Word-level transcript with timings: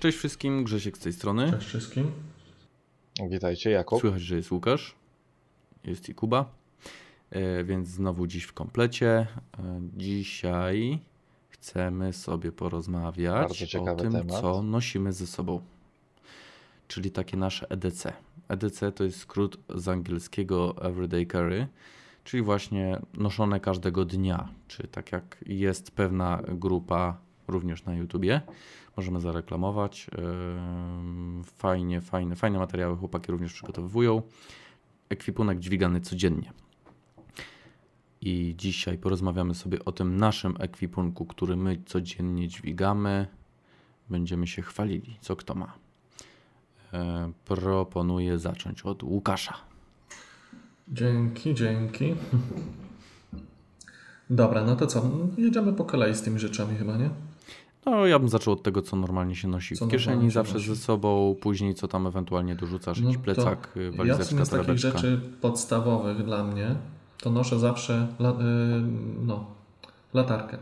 Cześć 0.00 0.18
wszystkim, 0.18 0.64
Grzesiek 0.64 0.96
z 0.96 1.00
tej 1.00 1.12
strony. 1.12 1.50
Cześć 1.50 1.66
wszystkim. 1.66 2.12
Witajcie, 3.30 3.70
Jakub. 3.70 4.00
Słychać, 4.00 4.22
że 4.22 4.36
jest 4.36 4.50
Łukasz. 4.50 4.94
Jest 5.84 6.08
i 6.08 6.14
Kuba. 6.14 6.50
E, 7.30 7.64
więc 7.64 7.88
znowu 7.88 8.26
dziś 8.26 8.44
w 8.44 8.52
komplecie. 8.52 9.08
E, 9.08 9.26
dzisiaj 9.96 11.00
chcemy 11.48 12.12
sobie 12.12 12.52
porozmawiać 12.52 13.76
o 13.76 13.94
tym, 13.94 14.12
temat. 14.12 14.40
co 14.40 14.62
nosimy 14.62 15.12
ze 15.12 15.26
sobą. 15.26 15.60
Czyli 16.88 17.10
takie 17.10 17.36
nasze 17.36 17.70
EDC. 17.70 18.12
EDC 18.48 18.92
to 18.92 19.04
jest 19.04 19.18
skrót 19.18 19.58
z 19.74 19.88
angielskiego 19.88 20.76
Everyday 20.82 21.26
Carry, 21.26 21.66
czyli 22.24 22.42
właśnie 22.42 23.00
noszone 23.14 23.60
każdego 23.60 24.04
dnia. 24.04 24.48
Czy 24.68 24.88
tak 24.88 25.12
jak 25.12 25.44
jest 25.46 25.90
pewna 25.90 26.42
grupa 26.48 27.25
również 27.48 27.84
na 27.84 27.94
YouTubie, 27.94 28.40
możemy 28.96 29.20
zareklamować. 29.20 30.10
Fajnie, 31.44 32.00
fajne, 32.00 32.36
fajne 32.36 32.58
materiały 32.58 32.96
chłopaki 32.96 33.32
również 33.32 33.52
przygotowują. 33.52 34.22
Ekwipunek 35.08 35.58
dźwigany 35.58 36.00
codziennie. 36.00 36.52
I 38.20 38.54
dzisiaj 38.58 38.98
porozmawiamy 38.98 39.54
sobie 39.54 39.84
o 39.84 39.92
tym 39.92 40.16
naszym 40.16 40.54
ekwipunku, 40.58 41.26
który 41.26 41.56
my 41.56 41.82
codziennie 41.86 42.48
dźwigamy. 42.48 43.26
Będziemy 44.10 44.46
się 44.46 44.62
chwalili, 44.62 45.16
co 45.20 45.36
kto 45.36 45.54
ma. 45.54 45.72
E, 46.92 47.32
proponuję 47.44 48.38
zacząć 48.38 48.82
od 48.82 49.02
Łukasza. 49.02 49.54
Dzięki, 50.88 51.54
dzięki. 51.54 52.14
Dobra, 54.30 54.64
no 54.64 54.76
to 54.76 54.86
co? 54.86 55.10
Jedziemy 55.38 55.72
po 55.72 55.84
kolei 55.84 56.14
z 56.14 56.22
tymi 56.22 56.38
rzeczami 56.38 56.76
chyba, 56.76 56.96
nie? 56.96 57.10
No, 57.86 58.06
ja 58.06 58.18
bym 58.18 58.28
zaczął 58.28 58.54
od 58.54 58.62
tego, 58.62 58.82
co 58.82 58.96
normalnie 58.96 59.36
się 59.36 59.48
nosi 59.48 59.76
co 59.76 59.86
w 59.86 59.90
kieszeni, 59.90 60.30
zawsze 60.30 60.54
nosi. 60.54 60.68
ze 60.68 60.76
sobą, 60.76 61.36
później 61.40 61.74
co 61.74 61.88
tam 61.88 62.06
ewentualnie 62.06 62.54
dorzucasz, 62.54 63.00
no 63.00 63.06
jakiś 63.08 63.22
plecak, 63.22 63.68
walizeczka, 63.96 64.36
ja 64.36 64.44
z 64.44 64.50
takich 64.50 64.78
rzeczy 64.78 65.20
podstawowych 65.40 66.24
dla 66.24 66.44
mnie, 66.44 66.76
to 67.22 67.30
noszę 67.30 67.58
zawsze 67.58 68.06
la, 68.18 68.30
yy, 68.30 68.36
no, 69.20 69.46
latarkę. 70.14 70.58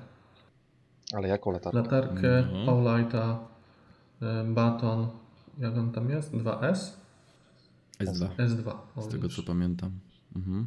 Ale 1.14 1.28
jaką 1.28 1.52
latarkę? 1.52 1.78
Latarkę, 1.78 2.38
mhm. 2.38 2.66
Paulighta, 2.66 3.38
yy, 4.20 4.28
baton, 4.44 5.08
jak 5.58 5.76
on 5.76 5.92
tam 5.92 6.10
jest? 6.10 6.32
2S? 6.32 6.90
S2. 8.00 8.28
S2. 8.38 8.72
O, 8.96 9.02
z 9.02 9.08
tego 9.08 9.28
co 9.28 9.42
pamiętam. 9.42 9.90
Mhm. 10.36 10.66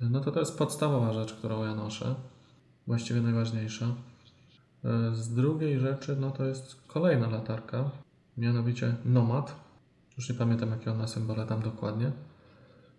No 0.00 0.20
to 0.20 0.32
to 0.32 0.40
jest 0.40 0.58
podstawowa 0.58 1.12
rzecz, 1.12 1.32
którą 1.32 1.64
ja 1.64 1.74
noszę. 1.74 2.14
Właściwie 2.86 3.20
najważniejsza. 3.20 3.86
E, 4.84 5.14
z 5.14 5.34
drugiej 5.34 5.78
rzeczy, 5.78 6.16
no 6.20 6.30
to 6.30 6.44
jest 6.44 6.76
kolejna 6.86 7.28
latarka, 7.28 7.90
mianowicie 8.36 8.94
Nomad. 9.04 9.54
Już 10.16 10.28
nie 10.28 10.34
pamiętam, 10.34 10.70
jakie 10.70 10.92
ona 10.92 11.06
symbole 11.06 11.46
tam 11.46 11.62
dokładnie. 11.62 12.12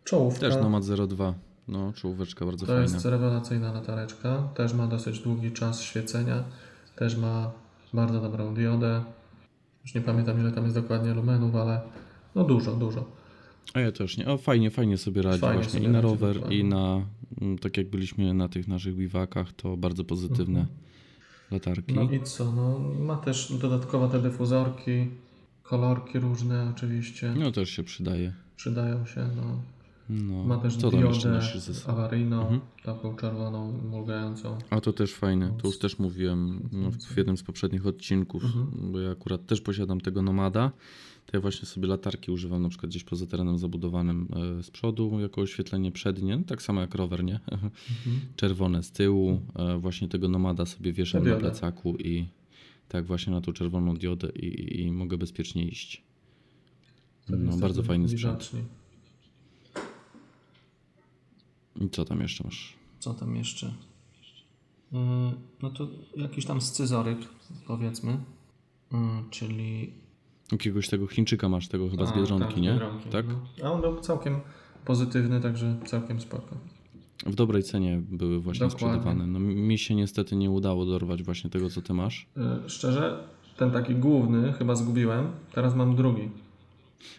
Czołówka. 0.03 0.39
Też 0.39 0.55
Nomad 0.55 0.83
02. 0.85 1.33
No, 1.67 1.93
czołóweczka 1.93 2.45
bardzo 2.45 2.65
to 2.65 2.71
fajna. 2.71 2.87
To 2.87 2.93
jest 2.93 3.05
rewelacyjna 3.05 3.71
latareczka. 3.71 4.49
Też 4.55 4.73
ma 4.73 4.87
dosyć 4.87 5.19
długi 5.19 5.51
czas 5.51 5.81
świecenia. 5.81 6.43
Też 6.95 7.17
ma 7.17 7.51
bardzo 7.93 8.21
dobrą 8.21 8.53
diodę. 8.53 9.03
Już 9.83 9.95
nie 9.95 10.01
pamiętam, 10.01 10.39
ile 10.39 10.51
tam 10.51 10.63
jest 10.63 10.75
dokładnie 10.75 11.13
lumenów, 11.13 11.55
ale 11.55 11.81
no 12.35 12.43
dużo, 12.43 12.75
dużo. 12.75 13.05
A 13.73 13.79
ja 13.79 13.91
też 13.91 14.17
nie. 14.17 14.27
O, 14.27 14.37
fajnie, 14.37 14.71
fajnie 14.71 14.97
sobie 14.97 15.21
radzi 15.21 15.39
fajnie 15.39 15.63
właśnie 15.63 15.79
i 15.79 15.87
na 15.87 16.01
rower, 16.01 16.33
dokładnie. 16.33 16.57
i 16.57 16.63
na, 16.63 17.05
mm, 17.41 17.57
tak 17.57 17.77
jak 17.77 17.89
byliśmy 17.89 18.33
na 18.33 18.49
tych 18.49 18.67
naszych 18.67 18.95
biwakach, 18.95 19.53
to 19.53 19.77
bardzo 19.77 20.03
pozytywne. 20.03 20.59
Mhm 20.59 20.90
latarki. 21.51 21.93
No 21.93 22.01
i 22.01 22.23
co, 22.23 22.51
no 22.51 22.79
ma 22.99 23.17
też 23.17 23.53
dodatkowo 23.53 24.07
te 24.07 24.21
dyfuzorki, 24.21 25.07
kolorki 25.63 26.19
różne 26.19 26.71
oczywiście. 26.75 27.33
No 27.37 27.51
też 27.51 27.69
się 27.69 27.83
przydaje. 27.83 28.33
Przydają 28.55 29.05
się, 29.05 29.27
no. 29.35 29.59
no. 30.09 30.43
Ma 30.43 30.57
też 30.57 30.77
co 30.77 30.91
diodę 30.91 31.39
awaryjną, 31.87 32.41
mhm. 32.41 32.61
taką 32.83 33.15
czerwoną, 33.15 33.71
mulgającą. 33.91 34.57
A 34.69 34.81
to 34.81 34.93
też 34.93 35.13
fajne, 35.13 35.53
to 35.61 35.67
już 35.67 35.79
też 35.79 35.99
mówiłem 35.99 36.69
no, 36.71 36.91
w 36.91 37.17
jednym 37.17 37.37
z 37.37 37.43
poprzednich 37.43 37.87
odcinków, 37.87 38.43
mhm. 38.43 38.91
bo 38.91 38.99
ja 38.99 39.11
akurat 39.11 39.45
też 39.45 39.61
posiadam 39.61 40.01
tego 40.01 40.21
Nomada 40.21 40.71
to 41.31 41.37
ja 41.37 41.41
właśnie 41.41 41.65
sobie 41.65 41.87
latarki 41.87 42.31
używam 42.31 42.61
na 42.61 42.69
przykład 42.69 42.89
gdzieś 42.89 43.03
poza 43.03 43.25
terenem 43.25 43.57
zabudowanym 43.57 44.27
e, 44.59 44.63
z 44.63 44.71
przodu 44.71 45.19
jako 45.19 45.41
oświetlenie 45.41 45.91
przednie, 45.91 46.43
tak 46.47 46.61
samo 46.61 46.81
jak 46.81 46.95
rower, 46.95 47.23
nie? 47.23 47.39
Mhm. 47.51 47.71
Czerwone 48.35 48.83
z 48.83 48.91
tyłu, 48.91 49.41
e, 49.55 49.77
właśnie 49.77 50.07
tego 50.07 50.29
nomada 50.29 50.65
sobie 50.65 50.93
wieszam 50.93 51.27
na 51.27 51.35
plecaku 51.35 51.97
i 51.97 52.25
tak 52.87 53.05
właśnie 53.05 53.33
na 53.33 53.41
tą 53.41 53.53
czerwoną 53.53 53.95
diodę 53.95 54.29
i, 54.29 54.81
i 54.81 54.91
mogę 54.91 55.17
bezpiecznie 55.17 55.67
iść. 55.67 56.03
No, 57.29 57.57
bardzo 57.57 57.83
fajny 57.83 58.09
sprzęt. 58.09 58.51
I 61.81 61.89
co 61.89 62.05
tam 62.05 62.21
jeszcze 62.21 62.43
masz? 62.43 62.75
Co 62.99 63.13
tam 63.13 63.35
jeszcze? 63.35 63.73
Mm, 64.93 65.31
no 65.61 65.69
to 65.69 65.87
jakiś 66.15 66.45
tam 66.45 66.61
scyzoryk, 66.61 67.19
powiedzmy, 67.67 68.17
mm, 68.91 69.29
czyli 69.29 69.93
Jakiegoś 70.51 70.89
tego 70.89 71.07
Chińczyka 71.07 71.49
masz, 71.49 71.67
tego 71.67 71.89
chyba 71.89 72.05
z 72.05 72.15
Biedronki, 72.15 72.47
tak, 72.47 72.57
nie? 72.57 72.71
Biedronki, 72.71 73.09
tak? 73.09 73.25
No. 73.27 73.67
A 73.67 73.71
on 73.71 73.81
był 73.81 73.99
całkiem 73.99 74.39
pozytywny, 74.85 75.41
także 75.41 75.75
całkiem 75.85 76.21
spoko. 76.21 76.57
W 77.25 77.35
dobrej 77.35 77.63
cenie 77.63 78.01
były 78.11 78.39
właśnie 78.39 78.67
Dokładnie. 78.67 78.87
sprzedawane. 78.87 79.27
No, 79.27 79.39
mi 79.39 79.77
się 79.77 79.95
niestety 79.95 80.35
nie 80.35 80.51
udało 80.51 80.85
dorwać 80.85 81.23
właśnie 81.23 81.49
tego, 81.49 81.69
co 81.69 81.81
ty 81.81 81.93
masz. 81.93 82.27
Yy, 82.35 82.69
szczerze, 82.69 83.23
ten 83.57 83.71
taki 83.71 83.95
główny 83.95 84.53
chyba 84.53 84.75
zgubiłem, 84.75 85.31
teraz 85.53 85.75
mam 85.75 85.95
drugi. 85.95 86.29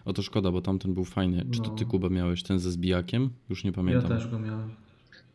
O 0.04 0.12
to 0.12 0.22
szkoda, 0.22 0.50
bo 0.50 0.62
tamten 0.62 0.94
był 0.94 1.04
fajny. 1.04 1.47
Czy 1.50 1.60
to 1.60 1.71
ty, 1.71 1.84
no. 1.84 1.91
Kuba, 1.91 2.09
miałeś 2.09 2.42
ten 2.42 2.59
ze 2.59 2.71
zbijakiem? 2.71 3.31
Już 3.48 3.65
nie 3.65 3.72
pamiętam. 3.72 4.10
Ja 4.10 4.16
też 4.16 4.28
go 4.28 4.38
miałem. 4.38 4.71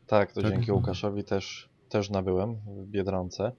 Tak, 0.08 0.32
to 0.32 0.42
tak? 0.42 0.52
dzięki 0.52 0.72
Łukaszowi 0.72 1.24
też, 1.24 1.70
też 1.90 2.10
nabyłem 2.10 2.56
w 2.56 2.88
Biedronce. 2.88 3.52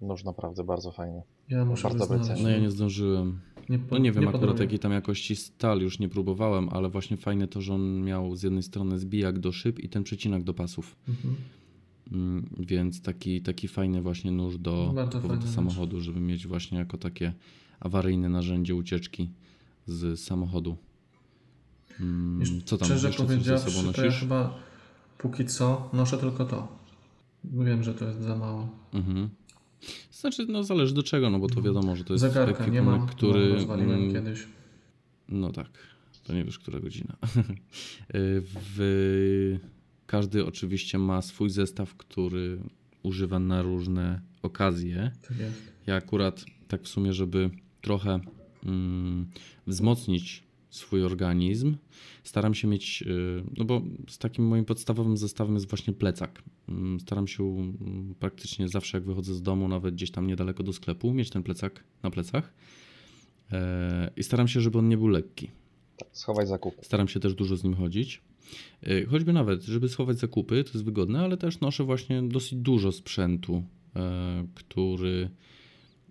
Nóż 0.00 0.24
naprawdę 0.24 0.64
bardzo 0.64 0.92
fajny. 0.92 1.22
Ja 1.50 1.64
muszę 1.64 1.82
bardzo 1.82 1.98
dobrej 2.06 2.42
No 2.42 2.48
ja 2.48 2.58
nie 2.58 2.70
zdążyłem. 2.70 3.40
Nie 3.68 3.78
po, 3.78 3.94
no 3.94 3.98
nie 3.98 4.12
wiem 4.12 4.24
nie 4.24 4.30
akurat 4.30 4.60
jakiej 4.60 4.78
tam 4.78 4.92
jakości 4.92 5.36
stal 5.36 5.80
już 5.80 5.98
nie 5.98 6.08
próbowałem, 6.08 6.68
ale 6.68 6.88
właśnie 6.88 7.16
fajne 7.16 7.48
to, 7.48 7.60
że 7.60 7.74
on 7.74 8.04
miał 8.04 8.36
z 8.36 8.42
jednej 8.42 8.62
strony 8.62 8.98
zbijak 8.98 9.38
do 9.38 9.52
szyb 9.52 9.78
i 9.78 9.88
ten 9.88 10.04
przecinak 10.04 10.42
do 10.42 10.54
pasów. 10.54 10.96
Mhm. 11.08 11.34
Mm, 12.12 12.50
więc 12.58 13.02
taki, 13.02 13.42
taki 13.42 13.68
fajny 13.68 14.02
właśnie 14.02 14.30
nóż 14.30 14.58
do, 14.58 14.94
do 15.40 15.46
samochodu, 15.46 15.96
nóż. 15.96 16.04
żeby 16.04 16.20
mieć 16.20 16.46
właśnie 16.46 16.78
jako 16.78 16.98
takie 16.98 17.32
awaryjne 17.80 18.28
narzędzie 18.28 18.74
ucieczki 18.74 19.30
z 19.86 20.20
samochodu. 20.20 20.76
Mm, 22.00 22.62
co 22.64 22.78
tam 22.78 22.86
Szczerze 22.86 23.06
jeszcze 23.08 23.24
powiedziawszy, 23.24 23.70
sobą 23.70 23.86
nosisz? 23.86 23.96
to 23.96 24.04
ja 24.04 24.12
chyba 24.12 24.58
póki 25.18 25.44
co 25.44 25.90
noszę 25.92 26.18
tylko 26.18 26.44
to. 26.44 26.68
Wiem, 27.44 27.82
że 27.82 27.94
to 27.94 28.04
jest 28.04 28.20
za 28.20 28.36
mało. 28.36 28.68
Mhm. 28.94 29.28
Znaczy, 30.20 30.46
no 30.46 30.64
zależy 30.64 30.94
do 30.94 31.02
czego, 31.02 31.30
no 31.30 31.38
bo 31.38 31.48
to 31.48 31.62
wiadomo, 31.62 31.96
że 31.96 32.04
to 32.04 32.12
jest 32.12 32.20
Zegarka 32.22 32.66
nie 32.66 32.82
mam, 32.82 33.06
który... 33.06 33.56
Mm, 33.68 34.12
kiedyś. 34.12 34.46
No 35.28 35.52
tak, 35.52 35.68
to 36.24 36.32
nie 36.32 36.44
wiesz, 36.44 36.58
która 36.58 36.80
godzina. 36.80 37.16
w... 38.74 39.58
Każdy 40.06 40.46
oczywiście 40.46 40.98
ma 40.98 41.22
swój 41.22 41.50
zestaw, 41.50 41.94
który 41.94 42.58
używa 43.02 43.38
na 43.38 43.62
różne 43.62 44.20
okazje. 44.42 45.10
Tak. 45.28 45.36
Ja 45.86 45.96
akurat 45.96 46.44
tak 46.68 46.82
w 46.82 46.88
sumie, 46.88 47.12
żeby 47.12 47.50
trochę 47.80 48.20
mm, 48.64 49.26
wzmocnić 49.66 50.42
swój 50.70 51.04
organizm. 51.04 51.76
Staram 52.24 52.54
się 52.54 52.68
mieć, 52.68 53.02
y, 53.02 53.44
no 53.56 53.64
bo 53.64 53.82
z 54.08 54.18
takim 54.18 54.46
moim 54.46 54.64
podstawowym 54.64 55.16
zestawem 55.16 55.54
jest 55.54 55.68
właśnie 55.68 55.92
plecak. 55.92 56.42
Mm, 56.68 57.00
staram 57.00 57.28
się 57.28 57.44
mm, 57.44 58.14
praktycznie 58.18 58.68
zawsze, 58.68 58.96
jak 58.96 59.04
wychodzę 59.04 59.34
z 59.34 59.42
domu, 59.42 59.68
nawet 59.68 59.94
gdzieś 59.94 60.10
tam 60.10 60.26
niedaleko 60.26 60.62
do 60.62 60.72
sklepu, 60.72 61.14
mieć 61.14 61.30
ten 61.30 61.42
plecak 61.42 61.84
na 62.02 62.10
plecach. 62.10 62.54
E, 63.52 64.10
I 64.16 64.22
staram 64.22 64.48
się, 64.48 64.60
żeby 64.60 64.78
on 64.78 64.88
nie 64.88 64.96
był 64.96 65.08
lekki. 65.08 65.50
Schowaj 66.12 66.46
zakupy. 66.46 66.84
Staram 66.84 67.08
się 67.08 67.20
też 67.20 67.34
dużo 67.34 67.56
z 67.56 67.64
nim 67.64 67.74
chodzić. 67.74 68.22
E, 68.82 69.04
choćby 69.06 69.32
nawet, 69.32 69.62
żeby 69.62 69.88
schować 69.88 70.18
zakupy, 70.18 70.64
to 70.64 70.70
jest 70.70 70.84
wygodne, 70.84 71.20
ale 71.20 71.36
też 71.36 71.60
noszę 71.60 71.84
właśnie 71.84 72.22
dosyć 72.22 72.54
dużo 72.54 72.92
sprzętu, 72.92 73.62
e, 73.96 74.46
który 74.54 75.30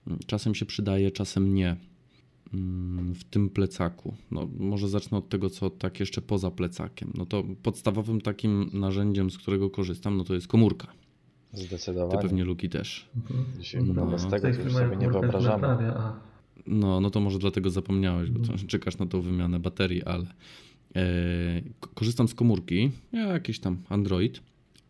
mm, 0.07 0.19
czasem 0.25 0.55
się 0.55 0.65
przydaje, 0.65 1.11
czasem 1.11 1.53
nie. 1.53 1.77
Mm, 2.53 3.15
w 3.15 3.23
tym 3.23 3.49
plecaku. 3.49 4.13
No, 4.31 4.47
może 4.59 4.89
zacznę 4.89 5.17
od 5.17 5.29
tego, 5.29 5.49
co 5.49 5.69
tak 5.69 5.99
jeszcze 5.99 6.21
poza 6.21 6.51
plecakiem. 6.51 7.13
No 7.15 7.25
to 7.25 7.43
podstawowym 7.63 8.21
takim 8.21 8.69
narzędziem, 8.73 9.31
z 9.31 9.37
którego 9.37 9.69
korzystam, 9.69 10.17
no 10.17 10.23
to 10.23 10.33
jest 10.33 10.47
komórka. 10.47 10.87
Zdecydowanie. 11.53 12.21
Ty 12.21 12.27
pewnie 12.27 12.43
Luki 12.43 12.69
też. 12.69 13.09
Mhm. 13.15 13.45
Dzisiaj 13.59 13.83
no. 13.83 14.05
bez 14.05 14.27
tego 14.27 14.47
już 14.47 14.73
sobie 14.73 14.97
nie 14.97 15.09
wyobrażamy. 15.09 15.67
No, 16.67 17.01
no 17.01 17.09
to 17.09 17.19
może 17.19 17.39
dlatego 17.39 17.69
zapomniałeś, 17.69 18.29
bo 18.29 18.39
mhm. 18.39 18.67
czekasz 18.67 18.97
na 18.97 19.05
tą 19.05 19.21
wymianę 19.21 19.59
baterii, 19.59 20.03
ale 20.03 20.25
e, 20.95 21.61
korzystam 21.93 22.27
z 22.27 22.33
komórki, 22.33 22.91
jakiś 23.13 23.59
tam 23.59 23.77
Android 23.89 24.41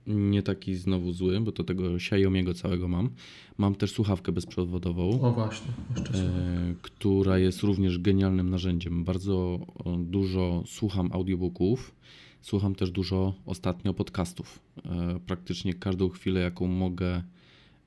nie 0.07 0.44
taki 0.44 0.75
znowu 0.75 1.12
zły, 1.12 1.42
bo 1.42 1.51
to 1.51 1.63
tego 1.63 1.83
Xiaomi'ego 1.83 2.56
całego 2.56 2.88
mam. 2.88 3.09
Mam 3.57 3.75
też 3.75 3.92
słuchawkę 3.92 4.31
bezprzewodową. 4.31 5.21
O 5.21 5.31
właśnie, 5.31 5.71
jeszcze 5.98 6.13
e, 6.13 6.74
Która 6.81 7.38
jest 7.38 7.63
również 7.63 8.00
genialnym 8.00 8.50
narzędziem. 8.50 9.04
Bardzo 9.04 9.59
dużo 9.98 10.63
słucham 10.65 11.09
audiobooków. 11.13 11.95
Słucham 12.42 12.75
też 12.75 12.92
dużo 12.92 13.33
ostatnio 13.45 13.94
podcastów. 13.94 14.59
E, 14.86 15.19
praktycznie 15.25 15.74
każdą 15.74 16.09
chwilę, 16.09 16.39
jaką 16.42 16.68
mogę 16.68 17.24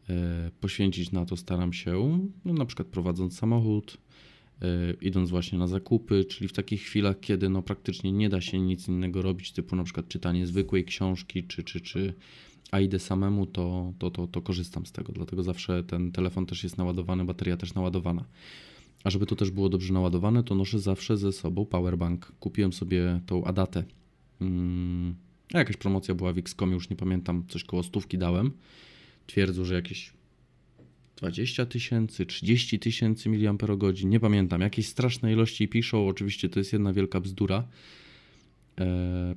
e, 0.08 0.50
poświęcić 0.61 1.12
na 1.12 1.26
to, 1.26 1.37
staram 1.37 1.72
się, 1.72 2.19
no, 2.44 2.52
na 2.52 2.64
przykład 2.64 2.88
prowadząc 2.88 3.38
samochód, 3.38 3.99
idąc 5.01 5.31
właśnie 5.31 5.59
na 5.59 5.67
zakupy, 5.67 6.25
czyli 6.25 6.49
w 6.49 6.53
takich 6.53 6.83
chwilach, 6.83 7.21
kiedy 7.21 7.49
no 7.49 7.62
praktycznie 7.62 8.12
nie 8.12 8.29
da 8.29 8.41
się 8.41 8.61
nic 8.61 8.89
innego 8.89 9.23
robić, 9.23 9.53
typu 9.53 9.77
na 9.77 9.85
przykład 9.85 10.09
czytanie 10.09 10.47
zwykłej 10.47 10.85
książki, 10.85 11.45
czy, 11.45 11.65
czy, 11.65 11.81
czy 11.81 12.15
a 12.71 12.81
idę 12.81 12.99
samemu, 12.99 13.47
to, 13.47 13.93
to, 13.99 14.11
to, 14.11 14.27
to 14.27 14.43
korzystam 14.43 14.87
z 14.87 14.93
tego. 14.93 15.12
Dlatego 15.12 15.43
zawsze 15.43 15.85
ten 15.85 16.12
telefon 16.12 16.47
też 16.47 16.62
jest 16.62 16.79
naładowany, 16.79 17.25
bateria 17.25 17.57
też 17.57 17.75
naładowana. 17.75 18.25
A 19.05 19.11
żeby 19.11 19.27
to 19.27 19.37
też 19.37 19.51
było 19.51 19.69
dobrze 19.69 19.93
naładowane, 19.93 20.45
to 20.45 20.55
noszę 20.55 20.79
zawsze 20.79 21.17
ze 21.17 21.33
sobą 21.33 21.67
powerbank. 21.67 22.33
Kupiłem 22.41 22.73
sobie 22.73 23.21
tą 23.27 23.45
Adatę. 23.45 23.85
Hmm, 24.39 25.15
jakaś 25.55 25.77
promocja 25.77 26.15
była 26.15 26.33
w 26.33 26.39
XCOM, 26.39 26.73
już 26.73 26.91
nie 26.91 26.97
pamiętam, 26.97 27.45
coś 27.49 27.65
koło 27.65 27.83
stówki 27.83 28.19
dałem. 28.19 28.51
Twierdzą, 29.27 29.65
że 29.65 29.75
jakieś 29.75 30.13
20 31.20 31.67
tysięcy, 31.67 32.26
30 32.26 32.78
tysięcy 32.78 33.28
mAh, 33.28 34.05
nie 34.05 34.20
pamiętam, 34.20 34.61
jakieś 34.61 34.88
straszne 34.88 35.32
ilości 35.32 35.69
piszą, 35.69 36.08
oczywiście 36.08 36.49
to 36.49 36.61
jest 36.61 36.72
jedna 36.72 36.93
wielka 36.93 37.20
bzdura. 37.20 37.64
E, 38.81 39.34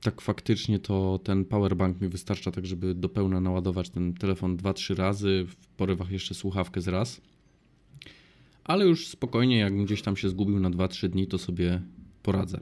tak 0.00 0.20
faktycznie 0.20 0.78
to 0.78 1.20
ten 1.24 1.44
powerbank 1.44 2.00
mi 2.00 2.08
wystarcza 2.08 2.50
tak, 2.50 2.66
żeby 2.66 2.94
do 2.94 3.08
pełna 3.08 3.40
naładować 3.40 3.90
ten 3.90 4.14
telefon 4.14 4.56
2-3 4.56 4.94
razy, 4.94 5.46
w 5.48 5.66
porywach 5.66 6.10
jeszcze 6.10 6.34
słuchawkę 6.34 6.80
z 6.80 6.88
raz. 6.88 7.20
Ale 8.64 8.86
już 8.86 9.08
spokojnie, 9.08 9.58
jak 9.58 9.84
gdzieś 9.84 10.02
tam 10.02 10.16
się 10.16 10.28
zgubił 10.28 10.60
na 10.60 10.70
2-3 10.70 11.08
dni, 11.08 11.26
to 11.26 11.38
sobie 11.38 11.82
poradzę. 12.22 12.60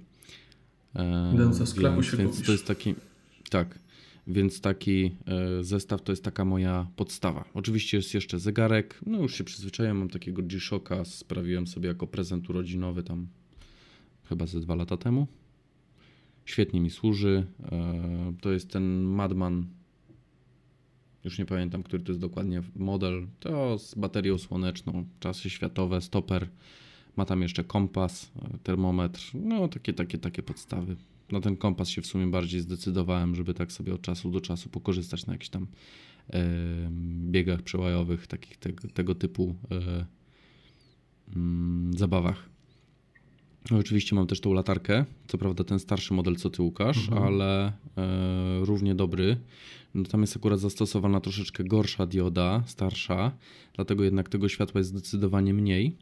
E, 0.96 1.48
ze 1.50 1.66
sklepu 1.66 1.94
więc, 1.94 2.06
się 2.06 2.16
więc 2.16 2.42
to 2.42 2.52
jest 2.52 2.66
taki, 2.66 2.94
tak, 3.50 3.78
więc 4.26 4.60
taki 4.60 5.16
e, 5.26 5.64
zestaw 5.64 6.02
to 6.02 6.12
jest 6.12 6.24
taka 6.24 6.44
moja 6.44 6.86
podstawa. 6.96 7.44
Oczywiście 7.54 7.96
jest 7.96 8.14
jeszcze 8.14 8.38
zegarek, 8.38 9.00
no 9.06 9.18
już 9.18 9.34
się 9.34 9.44
przyzwyczaiłem, 9.44 9.98
mam 9.98 10.08
takiego 10.08 10.42
G-Shocka, 10.42 11.04
sprawiłem 11.04 11.66
sobie 11.66 11.88
jako 11.88 12.06
prezent 12.06 12.50
urodzinowy 12.50 13.02
tam 13.02 13.26
chyba 14.24 14.46
ze 14.46 14.60
dwa 14.60 14.74
lata 14.74 14.96
temu. 14.96 15.26
Świetnie 16.44 16.80
mi 16.80 16.90
służy. 16.90 17.46
E, 17.72 18.34
to 18.40 18.52
jest 18.52 18.70
ten 18.70 19.02
Madman, 19.02 19.66
już 21.24 21.38
nie 21.38 21.46
pamiętam, 21.46 21.82
który 21.82 22.02
to 22.02 22.12
jest 22.12 22.20
dokładnie 22.20 22.62
model. 22.76 23.26
To 23.40 23.78
z 23.78 23.94
baterią 23.94 24.38
słoneczną, 24.38 25.04
czasy 25.20 25.50
światowe, 25.50 26.00
stoper. 26.00 26.48
Ma 27.16 27.24
tam 27.24 27.42
jeszcze 27.42 27.64
kompas, 27.64 28.32
e, 28.42 28.58
termometr, 28.62 29.30
no 29.34 29.68
takie, 29.68 29.92
takie, 29.92 30.18
takie 30.18 30.42
podstawy 30.42 30.96
na 31.32 31.40
ten 31.40 31.56
kompas 31.56 31.88
się 31.88 32.02
w 32.02 32.06
sumie 32.06 32.26
bardziej 32.26 32.60
zdecydowałem, 32.60 33.34
żeby 33.34 33.54
tak 33.54 33.72
sobie 33.72 33.94
od 33.94 34.02
czasu 34.02 34.30
do 34.30 34.40
czasu 34.40 34.68
pokorzystać 34.68 35.26
na 35.26 35.32
jakichś 35.32 35.50
tam 35.50 35.66
e, 36.32 36.44
biegach 37.30 37.62
przełajowych, 37.62 38.26
takich 38.26 38.56
tego, 38.56 38.88
tego 38.88 39.14
typu 39.14 39.54
e, 39.70 40.06
mm, 41.36 41.98
zabawach. 41.98 42.48
No, 43.70 43.78
oczywiście 43.78 44.14
mam 44.16 44.26
też 44.26 44.40
tą 44.40 44.52
latarkę, 44.52 45.04
co 45.26 45.38
prawda 45.38 45.64
ten 45.64 45.78
starszy 45.78 46.14
model 46.14 46.36
co 46.36 46.50
ty 46.50 46.62
Łukasz, 46.62 47.08
mhm. 47.08 47.22
ale 47.22 47.72
e, 47.96 48.64
równie 48.64 48.94
dobry. 48.94 49.36
No, 49.94 50.04
tam 50.04 50.20
jest 50.20 50.36
akurat 50.36 50.60
zastosowana 50.60 51.20
troszeczkę 51.20 51.64
gorsza 51.64 52.06
dioda, 52.06 52.62
starsza, 52.66 53.32
dlatego 53.74 54.04
jednak 54.04 54.28
tego 54.28 54.48
światła 54.48 54.78
jest 54.78 54.90
zdecydowanie 54.90 55.54
mniej. 55.54 55.96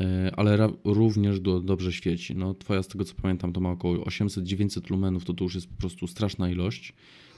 E, 0.00 0.32
ale 0.36 0.68
również 0.84 1.40
do, 1.40 1.60
dobrze 1.60 1.92
świeci. 1.92 2.36
No, 2.36 2.54
twoja, 2.54 2.82
z 2.82 2.88
tego 2.88 3.04
co 3.04 3.14
pamiętam, 3.22 3.52
to 3.52 3.60
ma 3.60 3.70
około 3.70 3.96
800-900 3.96 4.90
lumenów, 4.90 5.24
to 5.24 5.34
to 5.34 5.44
już 5.44 5.54
jest 5.54 5.66
po 5.68 5.76
prostu 5.76 6.06
straszna 6.06 6.50
ilość. 6.50 6.92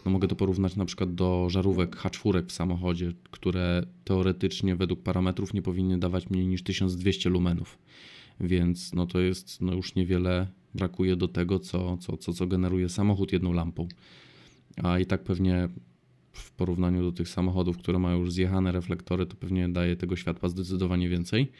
No, 0.04 0.10
mogę 0.10 0.28
to 0.28 0.36
porównać 0.36 0.76
na 0.76 0.84
przykład 0.84 1.14
do 1.14 1.46
żarówek 1.50 1.96
H4 1.96 2.46
w 2.46 2.52
samochodzie, 2.52 3.12
które 3.30 3.82
teoretycznie 4.04 4.76
według 4.76 5.02
parametrów 5.02 5.54
nie 5.54 5.62
powinny 5.62 5.98
dawać 5.98 6.30
mniej 6.30 6.46
niż 6.46 6.62
1200 6.62 7.30
lumenów. 7.30 7.78
Więc 8.40 8.94
no, 8.94 9.06
to 9.06 9.20
jest 9.20 9.60
no, 9.60 9.74
już 9.74 9.94
niewiele 9.94 10.46
brakuje 10.74 11.16
do 11.16 11.28
tego, 11.28 11.58
co, 11.58 11.96
co, 11.96 12.16
co, 12.16 12.32
co 12.32 12.46
generuje 12.46 12.88
samochód 12.88 13.32
jedną 13.32 13.52
lampą. 13.52 13.88
A 14.82 14.98
i 14.98 15.06
tak 15.06 15.24
pewnie 15.24 15.68
w 16.32 16.52
porównaniu 16.52 17.02
do 17.02 17.12
tych 17.12 17.28
samochodów, 17.28 17.78
które 17.78 17.98
mają 17.98 18.18
już 18.18 18.32
zjechane 18.32 18.72
reflektory, 18.72 19.26
to 19.26 19.36
pewnie 19.36 19.68
daje 19.68 19.96
tego 19.96 20.16
światła 20.16 20.48
zdecydowanie 20.48 21.08
więcej. 21.08 21.52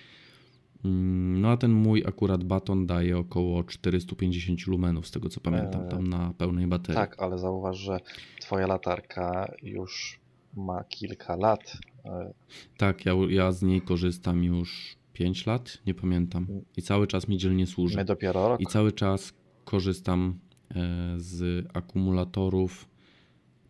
Mm, 0.85 1.41
no 1.41 1.49
a 1.49 1.57
ten 1.57 1.73
mój 1.73 2.05
akurat 2.07 2.45
baton 2.45 2.87
daje 2.87 3.19
około 3.19 3.65
450 3.65 4.67
lumenów, 4.67 5.07
z 5.07 5.11
tego 5.11 5.29
co 5.29 5.41
pamiętam, 5.41 5.89
tam 5.89 6.07
na 6.07 6.33
pełnej 6.39 6.67
baterii. 6.67 6.97
Tak, 6.97 7.23
ale 7.23 7.39
zauważ, 7.39 7.77
że 7.77 8.01
twoja 8.41 8.67
latarka 8.67 9.53
już 9.63 10.21
ma 10.55 10.85
kilka 10.85 11.37
lat. 11.37 11.79
E, 12.05 12.33
tak, 12.77 13.07
ja, 13.07 13.13
ja 13.29 13.53
z 13.53 13.63
niej 13.63 13.81
korzystam 13.81 14.45
już 14.45 14.97
5 15.13 15.47
lat, 15.47 15.79
nie 15.87 15.95
pamiętam. 15.95 16.47
I 16.77 16.83
cały 16.83 17.07
czas 17.07 17.29
mi 17.29 17.39
dzielnie 17.39 17.67
służy. 17.67 17.97
My 17.97 18.05
dopiero 18.05 18.49
rok. 18.49 18.61
I 18.61 18.67
cały 18.67 18.93
czas 18.93 19.33
korzystam 19.65 20.39
e, 20.71 21.15
z 21.17 21.67
akumulatorów 21.75 22.89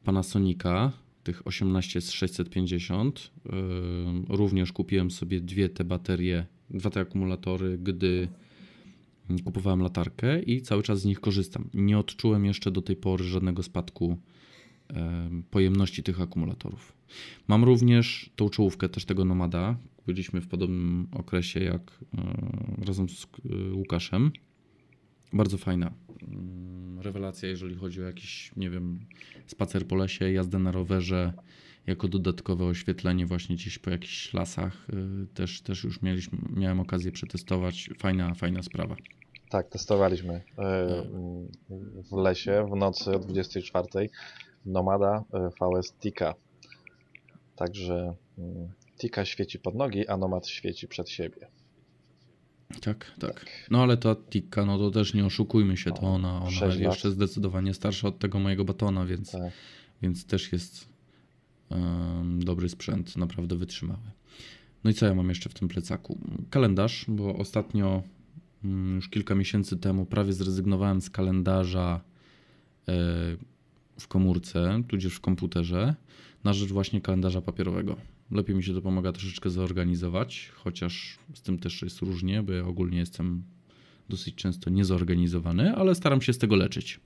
Panasonica, 0.05 0.93
tych 1.23 1.47
18 1.47 2.01
z 2.01 2.11
650. 2.11 3.31
Również 4.29 4.73
kupiłem 4.73 5.11
sobie 5.11 5.41
dwie 5.41 5.69
te 5.69 5.85
baterie 5.85 6.47
dwa 6.71 6.91
te 6.91 7.01
akumulatory, 7.01 7.79
gdy 7.79 8.29
kupowałem 9.45 9.81
latarkę 9.81 10.43
i 10.43 10.63
cały 10.63 10.83
czas 10.83 11.01
z 11.01 11.05
nich 11.05 11.21
korzystam. 11.21 11.69
Nie 11.75 11.99
odczułem 11.99 12.45
jeszcze 12.45 12.71
do 12.71 12.83
tej 12.83 12.97
pory 12.97 13.25
żadnego 13.25 13.63
spadku 13.63 14.19
pojemności 15.51 16.03
tych 16.03 16.21
akumulatorów. 16.21 16.93
Mam 17.49 17.65
również 17.65 18.31
tą 18.37 18.49
czołówkę 18.49 18.89
też 18.89 19.05
tego 19.05 19.25
Nomada. 19.25 19.77
Byliśmy 20.07 20.41
w 20.41 20.49
podobnym 20.49 21.09
okresie 21.13 21.61
jak 21.61 22.01
e, 22.81 22.85
razem 22.87 23.09
z 23.09 23.25
e, 23.25 23.73
Łukaszem. 23.73 24.31
Bardzo 25.33 25.59
fajna 25.59 25.93
mm, 26.23 27.01
rewelacja, 27.01 27.49
jeżeli 27.49 27.75
chodzi 27.75 28.03
o 28.03 28.05
jakiś, 28.05 28.53
nie 28.57 28.71
wiem, 28.71 28.99
spacer 29.47 29.87
po 29.87 29.97
lesie, 29.97 30.33
jazdę 30.33 30.59
na 30.59 30.73
rowerze, 30.73 31.33
jako 31.87 32.09
dodatkowe 32.09 32.65
oświetlenie 32.65 33.27
właśnie 33.27 33.57
gdzieś 33.57 33.79
po 33.79 33.91
jakichś 33.91 34.35
lasach. 34.35 34.87
Y, 34.91 35.27
też, 35.35 35.61
też 35.61 35.85
już 35.85 36.03
mieliśmy, 36.03 36.39
miałem 36.51 36.81
okazję 36.81 37.13
przetestować. 37.13 37.91
Fajna, 37.99 38.35
fajna 38.35 38.63
sprawa. 38.63 38.97
Tak, 39.51 39.69
testowaliśmy 39.69 40.35
y, 40.35 40.43
w 42.03 42.17
lesie 42.17 42.67
w 42.73 42.77
nocy 42.77 43.11
o 43.11 43.19
24 43.19 44.09
Nomada 44.67 45.25
y, 45.35 45.81
VS 45.81 45.93
Tika. 45.93 46.35
Także 47.57 48.15
Tika 48.99 49.25
świeci 49.25 49.59
pod 49.59 49.75
nogi, 49.75 50.09
a 50.09 50.17
Nomad 50.17 50.49
świeci 50.49 50.89
przed 50.89 51.11
siebie. 51.11 51.49
Tak, 52.83 53.13
tak. 53.21 53.47
No 53.71 53.83
ale 53.83 53.97
ta 53.97 54.15
Tika, 54.15 54.65
no 54.65 54.79
to 54.79 54.91
też 54.91 55.15
nie 55.15 55.27
oszukujmy 55.27 55.77
się, 55.77 55.93
to 55.93 56.01
ona, 56.01 56.43
ona 56.43 56.75
jeszcze 56.75 57.11
zdecydowanie 57.11 57.75
starsza 57.75 58.09
od 58.09 58.19
tego 58.19 58.39
mojego 58.39 58.65
batona, 58.65 59.05
więc, 59.05 59.33
tak. 59.33 59.53
więc 60.03 60.27
też 60.27 60.53
jest 60.53 60.96
dobry 62.39 62.69
sprzęt, 62.69 63.17
naprawdę 63.17 63.57
wytrzymały. 63.57 64.11
No 64.85 64.91
i 64.91 64.95
co 64.95 65.07
ja 65.07 65.15
mam 65.15 65.29
jeszcze 65.29 65.49
w 65.49 65.55
tym 65.55 65.69
plecaku? 65.69 66.19
Kalendarz, 66.51 67.05
bo 67.09 67.37
ostatnio 67.37 68.03
mm, 68.65 68.97
już 68.97 69.09
kilka 69.09 69.35
miesięcy 69.35 69.77
temu 69.77 70.07
prawie 70.07 70.33
zrezygnowałem 70.33 71.01
z 71.01 71.11
kalendarza 71.11 72.01
e, 72.89 72.93
w 74.01 74.09
komórce, 74.09 74.83
tudzież 74.89 75.15
w 75.15 75.21
komputerze, 75.21 75.95
na 76.45 76.53
rzecz 76.53 76.73
właśnie 76.73 77.01
kalendarza 77.01 77.41
papierowego. 77.41 77.97
Lepiej 78.31 78.57
mi 78.57 78.65
się 78.65 78.75
to 78.75 78.83
pomaga 78.83 79.13
troszeczkę 79.13 79.51
zorganizować, 79.51 80.53
chociaż 80.55 81.19
z 81.35 81.43
tym 81.43 81.59
też 81.59 81.83
jest 81.83 82.01
różnie, 82.01 82.43
bo 82.43 82.53
ja 82.53 82.65
ogólnie 82.65 82.99
jestem 82.99 83.43
dosyć 84.09 84.35
często 84.35 84.71
niezorganizowany, 84.71 85.77
ale 85.77 85.95
staram 85.95 86.23
się 86.23 86.33
z 86.33 86.39
tego 86.39 86.57
leczyć. 86.57 87.01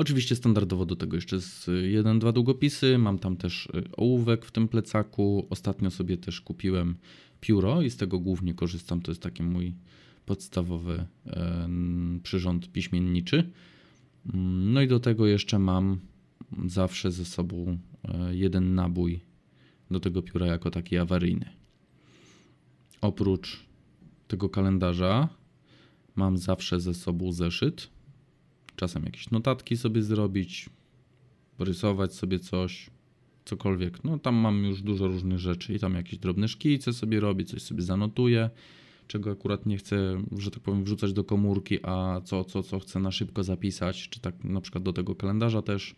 Oczywiście 0.00 0.36
standardowo 0.36 0.86
do 0.86 0.96
tego 0.96 1.16
jeszcze 1.16 1.40
z 1.40 1.70
jeden, 1.82 2.18
dwa 2.18 2.32
długopisy. 2.32 2.98
Mam 2.98 3.18
tam 3.18 3.36
też 3.36 3.66
y, 3.66 3.96
ołówek 3.96 4.44
w 4.44 4.50
tym 4.50 4.68
plecaku. 4.68 5.46
Ostatnio 5.50 5.90
sobie 5.90 6.16
też 6.16 6.40
kupiłem 6.40 6.96
pióro 7.40 7.82
i 7.82 7.90
z 7.90 7.96
tego 7.96 8.18
głównie 8.18 8.54
korzystam. 8.54 9.02
To 9.02 9.10
jest 9.10 9.22
taki 9.22 9.42
mój 9.42 9.74
podstawowy 10.26 11.06
przyrząd 12.22 12.72
piśmienniczy. 12.72 13.50
Mm, 14.34 14.72
no 14.72 14.82
i 14.82 14.88
do 14.88 15.00
tego 15.00 15.26
jeszcze 15.26 15.58
mam 15.58 16.00
zawsze 16.66 17.12
ze 17.12 17.24
sobą 17.24 17.78
e, 18.04 18.36
jeden 18.36 18.74
nabój 18.74 19.20
do 19.90 20.00
tego 20.00 20.22
pióra 20.22 20.46
jako 20.46 20.70
taki 20.70 20.98
awaryjny. 20.98 21.46
Oprócz 23.00 23.66
tego 24.28 24.48
kalendarza 24.48 25.28
mam 26.16 26.38
zawsze 26.38 26.80
ze 26.80 26.94
sobą 26.94 27.32
zeszyt 27.32 27.99
czasem 28.80 29.04
jakieś 29.04 29.30
notatki 29.30 29.76
sobie 29.76 30.02
zrobić, 30.02 30.70
porysować 31.56 32.14
sobie 32.14 32.38
coś, 32.38 32.90
cokolwiek. 33.44 34.04
No 34.04 34.18
tam 34.18 34.34
mam 34.34 34.64
już 34.64 34.82
dużo 34.82 35.08
różnych 35.08 35.38
rzeczy 35.38 35.74
i 35.74 35.78
tam 35.78 35.94
jakieś 35.94 36.18
drobne 36.18 36.48
szkice 36.48 36.92
sobie 36.92 37.20
robię, 37.20 37.44
coś 37.44 37.62
sobie 37.62 37.82
zanotuję, 37.82 38.50
czego 39.06 39.30
akurat 39.30 39.66
nie 39.66 39.76
chcę, 39.76 40.22
że 40.38 40.50
tak 40.50 40.62
powiem, 40.62 40.84
wrzucać 40.84 41.12
do 41.12 41.24
komórki, 41.24 41.78
a 41.82 42.20
co, 42.24 42.44
co, 42.44 42.62
co 42.62 42.78
chcę 42.78 43.00
na 43.00 43.10
szybko 43.10 43.44
zapisać, 43.44 44.08
czy 44.08 44.20
tak 44.20 44.44
na 44.44 44.60
przykład 44.60 44.84
do 44.84 44.92
tego 44.92 45.14
kalendarza 45.14 45.62
też. 45.62 45.94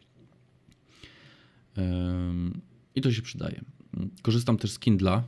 I 2.95 3.01
to 3.01 3.13
się 3.13 3.23
przydaje. 3.23 3.65
Korzystam 4.23 4.57
też 4.57 4.71
z 4.71 4.79
Kindla 4.79 5.25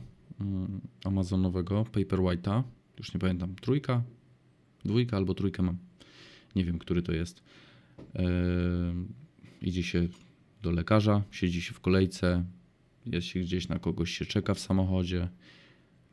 amazonowego, 1.03 1.83
Paperwhite'a, 1.83 2.63
już 2.99 3.13
nie 3.13 3.19
pamiętam, 3.19 3.55
trójka, 3.55 4.03
dwójka 4.85 5.17
albo 5.17 5.33
trójkę 5.33 5.63
mam. 5.63 5.77
Nie 6.55 6.65
wiem, 6.65 6.79
który 6.79 7.01
to 7.01 7.11
jest. 7.11 7.43
Idzie 9.61 9.83
się 9.83 10.07
do 10.61 10.71
lekarza, 10.71 11.23
siedzi 11.31 11.61
się 11.61 11.73
w 11.73 11.79
kolejce, 11.79 12.45
jest 13.05 13.27
się 13.27 13.39
gdzieś 13.39 13.67
na 13.67 13.79
kogoś 13.79 14.11
się 14.11 14.25
czeka 14.25 14.53
w 14.53 14.59
samochodzie. 14.59 15.29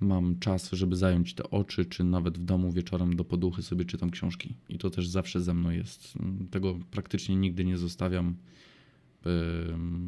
Mam 0.00 0.38
czas, 0.38 0.72
żeby 0.72 0.96
zająć 0.96 1.34
te 1.34 1.50
oczy, 1.50 1.84
czy 1.84 2.04
nawet 2.04 2.38
w 2.38 2.44
domu 2.44 2.72
wieczorem 2.72 3.16
do 3.16 3.25
poduchy 3.25 3.62
sobie 3.62 3.84
czytam 3.84 4.11
książki. 4.11 4.54
I 4.68 4.78
to 4.78 4.90
też 4.90 5.08
zawsze 5.08 5.40
ze 5.40 5.54
mną 5.54 5.70
jest. 5.70 6.14
Tego 6.50 6.78
praktycznie 6.90 7.37
nigdy 7.37 7.64
nie 7.64 7.78
zostawiam 7.78 8.37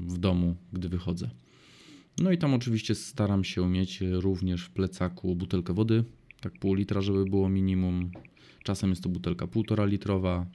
w 0.07 0.19
domu, 0.19 0.57
gdy 0.73 0.89
wychodzę. 0.89 1.31
No 2.19 2.33
i 2.33 2.39
tam 2.39 2.55
oczywiście 2.55 2.95
staram 2.95 3.45
się 3.45 3.69
mieć 3.69 4.01
również 4.01 4.63
w 4.63 4.71
plecaku 4.71 5.37
butelkę 5.37 5.75
wody, 5.75 6.05
tak 6.45 6.61
pół 6.61 6.75
litra, 6.75 7.01
żeby 7.01 7.25
było 7.25 7.49
minimum. 7.49 8.11
Czasem 8.63 8.91
jest 8.91 9.03
to 9.03 9.09
butelka 9.09 9.47
półtora 9.47 9.85
litrowa, 9.85 10.47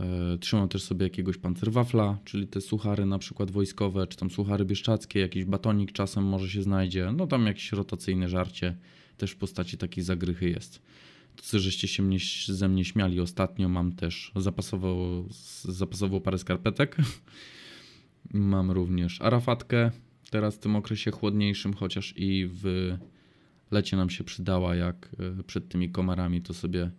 E, 0.00 0.38
trzymam 0.38 0.68
też 0.68 0.82
sobie 0.82 1.06
jakiegoś 1.06 1.38
pancerwafla, 1.38 2.18
czyli 2.24 2.46
te 2.46 2.60
suchary 2.60 3.06
na 3.06 3.18
przykład 3.18 3.50
wojskowe, 3.50 4.06
czy 4.06 4.16
tam 4.16 4.30
suchary 4.30 4.64
bieszczackie, 4.64 5.20
jakiś 5.20 5.44
batonik 5.44 5.92
czasem 5.92 6.24
może 6.24 6.50
się 6.50 6.62
znajdzie, 6.62 7.12
no 7.16 7.26
tam 7.26 7.46
jakieś 7.46 7.72
rotacyjne 7.72 8.28
żarcie 8.28 8.76
też 9.16 9.30
w 9.30 9.36
postaci 9.36 9.78
takiej 9.78 10.04
zagrychy 10.04 10.50
jest. 10.50 10.82
To, 11.36 11.42
co 11.42 11.58
żeście 11.58 11.88
się 11.88 12.02
mnie, 12.02 12.18
ze 12.46 12.68
mnie 12.68 12.84
śmiali 12.84 13.20
ostatnio, 13.20 13.68
mam 13.68 13.92
też 13.92 14.32
zapasową, 14.36 15.24
zapasową 15.64 16.20
parę 16.20 16.38
skarpetek. 16.38 16.96
mam 18.32 18.70
również 18.70 19.20
arafatkę, 19.20 19.90
teraz 20.30 20.56
w 20.56 20.58
tym 20.58 20.76
okresie 20.76 21.10
chłodniejszym, 21.10 21.74
chociaż 21.74 22.14
i 22.16 22.48
w 22.52 22.92
lecie 23.70 23.96
nam 23.96 24.10
się 24.10 24.24
przydała, 24.24 24.74
jak 24.74 25.08
e, 25.38 25.42
przed 25.42 25.68
tymi 25.68 25.90
komarami, 25.90 26.42
to 26.42 26.54
sobie 26.54 26.90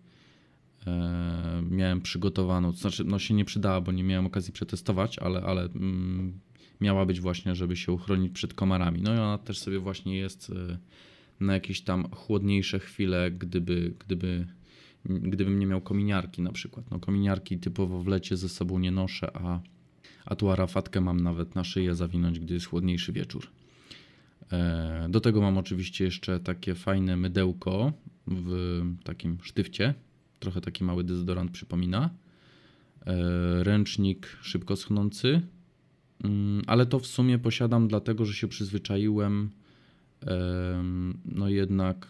E, 0.88 1.64
miałem 1.70 2.02
przygotowaną, 2.02 2.72
to 2.72 2.78
znaczy 2.78 3.04
no 3.04 3.20
się 3.20 3.34
nie 3.34 3.46
przydała, 3.46 3.82
bo 3.82 3.92
nie 3.92 4.04
miałem 4.04 4.26
okazji 4.26 4.54
przetestować, 4.54 5.20
ale, 5.20 5.42
ale 5.42 5.64
mm, 5.64 6.40
miała 6.82 7.06
być 7.06 7.22
właśnie, 7.22 7.56
żeby 7.56 7.76
się 7.76 7.92
uchronić 7.92 8.34
przed 8.34 8.54
komarami. 8.54 9.02
No 9.02 9.16
i 9.16 9.18
ona 9.18 9.38
też 9.38 9.60
sobie 9.60 9.80
właśnie 9.80 10.18
jest 10.18 10.50
e, 10.50 10.78
na 11.40 11.54
jakieś 11.54 11.82
tam 11.82 12.12
chłodniejsze 12.12 12.80
chwile, 12.80 13.32
gdyby, 13.32 13.94
gdyby, 14.00 14.48
gdybym 15.06 15.60
nie 15.60 15.66
miał 15.66 15.82
kominiarki 15.82 16.42
na 16.42 16.52
przykład. 16.52 16.92
No 16.92 17.00
kominiarki 17.00 17.60
typowo 17.60 18.04
w 18.04 18.08
lecie 18.08 18.38
ze 18.38 18.50
sobą 18.50 18.80
nie 18.80 18.92
noszę, 18.92 19.38
a, 19.38 19.60
a 20.26 20.36
tu 20.36 20.50
arafatkę 20.50 21.02
mam 21.02 21.24
nawet 21.24 21.56
na 21.56 21.64
szyję 21.64 21.96
zawinąć, 21.96 22.40
gdy 22.40 22.54
jest 22.54 22.66
chłodniejszy 22.66 23.14
wieczór. 23.14 23.48
E, 24.52 25.08
do 25.10 25.20
tego 25.20 25.42
mam 25.42 25.58
oczywiście 25.58 26.06
jeszcze 26.06 26.40
takie 26.40 26.76
fajne 26.76 27.18
mydełko 27.18 27.94
w 28.28 28.82
takim 29.04 29.38
sztywcie, 29.42 29.94
trochę 30.40 30.62
taki 30.62 30.84
mały 30.84 31.04
dezodorant 31.04 31.52
przypomina. 31.52 32.10
E, 33.06 33.64
ręcznik 33.64 34.38
szybko 34.42 34.76
schnący, 34.76 35.42
mm, 36.24 36.62
ale 36.68 36.86
to 36.86 37.00
w 37.00 37.08
sumie 37.08 37.40
posiadam 37.40 37.88
dlatego, 37.88 38.26
że 38.26 38.34
się 38.34 38.48
przyzwyczaiłem 38.48 39.50
no 41.26 41.50
jednak 41.50 42.08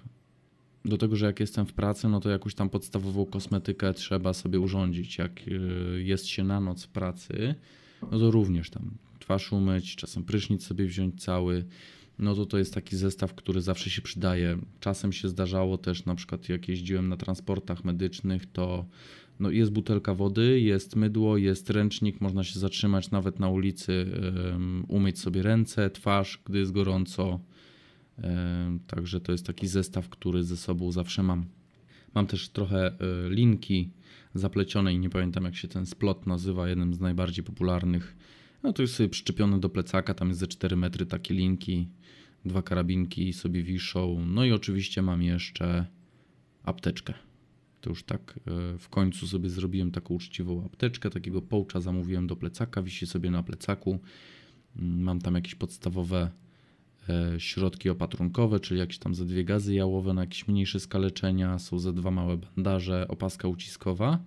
do 0.88 0.98
tego, 0.98 1.15
że 1.15 1.25
jak 1.25 1.39
jestem 1.39 1.65
w 1.65 1.74
pracy, 1.74 2.10
no 2.10 2.20
to 2.20 2.29
jakąś 2.29 2.56
tam 2.56 2.70
podstawową 2.70 3.25
kosmetykę 3.25 3.94
trzeba 3.94 4.34
sobie 4.34 4.60
urządzić. 4.60 5.17
Jak 5.17 5.32
e, 5.39 5.51
jest 6.01 6.25
się 6.27 6.44
na 6.44 6.60
noc 6.60 6.84
w 6.84 6.88
pracy, 6.88 7.56
no 8.12 8.20
to 8.20 8.32
również 8.32 8.70
tam 8.70 8.91
twarz 9.20 9.51
umyć, 9.51 9.96
czasem 9.96 10.24
prysznic 10.24 10.63
sobie 10.63 10.86
wziąć 10.86 11.24
cały 11.24 11.65
no 12.19 12.36
to 12.36 12.45
to 12.45 12.57
jest 12.57 12.74
taki 12.74 12.97
zestaw, 12.97 13.36
który 13.36 13.62
zawsze 13.62 13.89
się 13.89 14.01
przydaje. 14.01 14.57
Czasem 14.79 15.13
się 15.13 15.29
zdarzało 15.29 15.77
też, 15.77 16.05
na 16.05 16.15
przykład 16.15 16.50
jak 16.50 16.67
jeździłem 16.67 17.09
na 17.09 17.17
transportach 17.17 17.86
medycznych, 17.86 18.45
to 18.51 18.86
no 19.39 19.51
jest 19.51 19.71
butelka 19.71 20.13
wody, 20.13 20.59
jest 20.59 20.95
mydło, 20.95 21.38
jest 21.38 21.69
ręcznik, 21.69 22.21
można 22.21 22.43
się 22.43 22.59
zatrzymać 22.59 23.12
nawet 23.12 23.39
na 23.39 23.50
ulicy, 23.50 24.05
um, 24.51 24.86
umyć 24.88 25.19
sobie 25.19 25.43
ręce, 25.43 25.89
twarz, 25.89 26.41
gdy 26.45 26.59
jest 26.59 26.71
gorąco. 26.71 27.39
Także 28.88 29.21
to 29.21 29.31
jest 29.31 29.45
taki 29.45 29.67
zestaw, 29.67 30.09
który 30.09 30.43
ze 30.43 30.57
sobą 30.57 30.91
zawsze 30.91 31.24
mam. 31.24 31.45
Mam 32.15 32.27
też 32.27 32.50
trochę 32.50 32.91
um, 33.00 33.33
linki 33.33 33.89
zaplecionej, 34.33 35.00
nie 35.00 35.09
pamiętam 35.09 35.43
jak 35.43 35.55
się 35.55 35.67
ten 35.67 35.86
splot 35.86 36.27
nazywa, 36.27 36.69
jednym 36.69 36.93
z 36.93 37.00
najbardziej 37.00 37.43
popularnych. 37.43 38.17
No 38.63 38.74
to 38.74 38.81
jest 38.81 38.93
sobie 38.93 39.09
przyczepione 39.09 39.59
do 39.59 39.69
plecaka, 39.69 40.13
tam 40.13 40.27
jest 40.27 40.39
ze 40.39 40.47
4 40.47 40.75
metry 40.75 41.05
takie 41.05 41.33
linki 41.33 41.88
dwa 42.46 42.62
karabinki 42.62 43.34
sobie 43.34 43.63
wiszą. 43.63 44.25
No 44.27 44.46
i 44.46 44.51
oczywiście 44.51 45.01
mam 45.01 45.22
jeszcze 45.22 45.86
apteczkę. 46.63 47.13
To 47.82 47.89
już 47.89 48.03
tak 48.03 48.39
e, 48.48 48.77
w 48.77 48.89
końcu 48.89 49.27
sobie 49.27 49.50
zrobiłem 49.50 49.91
taką 49.91 50.13
uczciwą 50.13 50.65
apteczkę, 50.65 51.10
takiego 51.10 51.41
połcza 51.41 51.82
zamówiłem 51.82 52.27
do 52.27 52.36
plecaka, 52.36 52.82
wisi 52.82 53.08
sobie 53.08 53.32
na 53.32 53.44
plecaku. 53.44 54.00
Mm, 54.75 55.01
mam 55.01 55.22
tam 55.22 55.36
jakieś 55.36 55.56
podstawowe 55.56 56.32
e, 57.10 57.39
środki 57.39 57.89
opatrunkowe, 57.89 58.60
czyli 58.60 58.79
jakieś 58.79 58.98
tam 58.98 59.15
ze 59.15 59.25
dwie 59.25 59.44
gazy 59.44 59.74
jałowe 59.74 60.13
na 60.13 60.22
jakieś 60.22 60.48
mniejsze 60.48 60.79
skaleczenia, 60.79 61.60
są 61.60 61.79
ze 61.79 61.94
dwa 61.94 62.12
małe 62.12 62.38
bandaże, 62.38 63.08
opaska 63.08 63.48
uciskowa, 63.48 64.24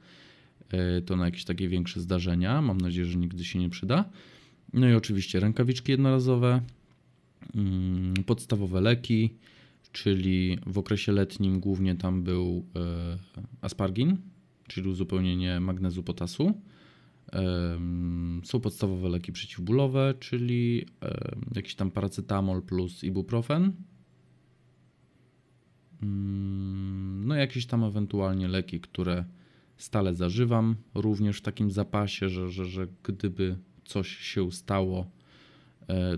e, 0.68 1.00
to 1.00 1.16
na 1.16 1.24
jakieś 1.24 1.44
takie 1.44 1.68
większe 1.68 2.00
zdarzenia. 2.00 2.62
Mam 2.62 2.78
nadzieję, 2.78 3.06
że 3.06 3.18
nigdy 3.18 3.44
się 3.44 3.58
nie 3.58 3.70
przyda. 3.70 4.04
No 4.72 4.88
i 4.88 4.94
oczywiście 4.94 5.40
rękawiczki 5.40 5.92
jednorazowe, 5.92 6.60
podstawowe 8.26 8.80
leki, 8.80 9.34
czyli 9.92 10.58
w 10.66 10.78
okresie 10.78 11.12
letnim 11.12 11.60
głównie 11.60 11.94
tam 11.94 12.22
był 12.22 12.66
e, 12.76 13.18
aspargin, 13.60 14.16
czyli 14.66 14.88
uzupełnienie 14.88 15.60
magnezu 15.60 16.02
potasu. 16.02 16.54
Są 18.44 18.60
podstawowe 18.60 19.08
leki 19.08 19.32
przeciwbólowe, 19.32 20.14
czyli 20.20 20.86
jakiś 21.54 21.74
tam 21.74 21.90
paracetamol 21.90 22.62
plus 22.62 23.04
ibuprofen. 23.04 23.72
Mm, 26.02 27.26
no 27.26 27.34
jakieś 27.34 27.66
tam 27.66 27.84
ewentualnie 27.84 28.48
leki, 28.48 28.80
które 28.80 29.24
stale 29.76 30.14
zażywam, 30.14 30.76
również 30.94 31.38
w 31.38 31.42
takim 31.42 31.70
zapasie, 31.70 32.28
że, 32.28 32.48
że, 32.48 32.64
że 32.64 32.86
gdyby 33.02 33.58
coś 33.84 34.16
się 34.16 34.52
stało, 34.52 35.10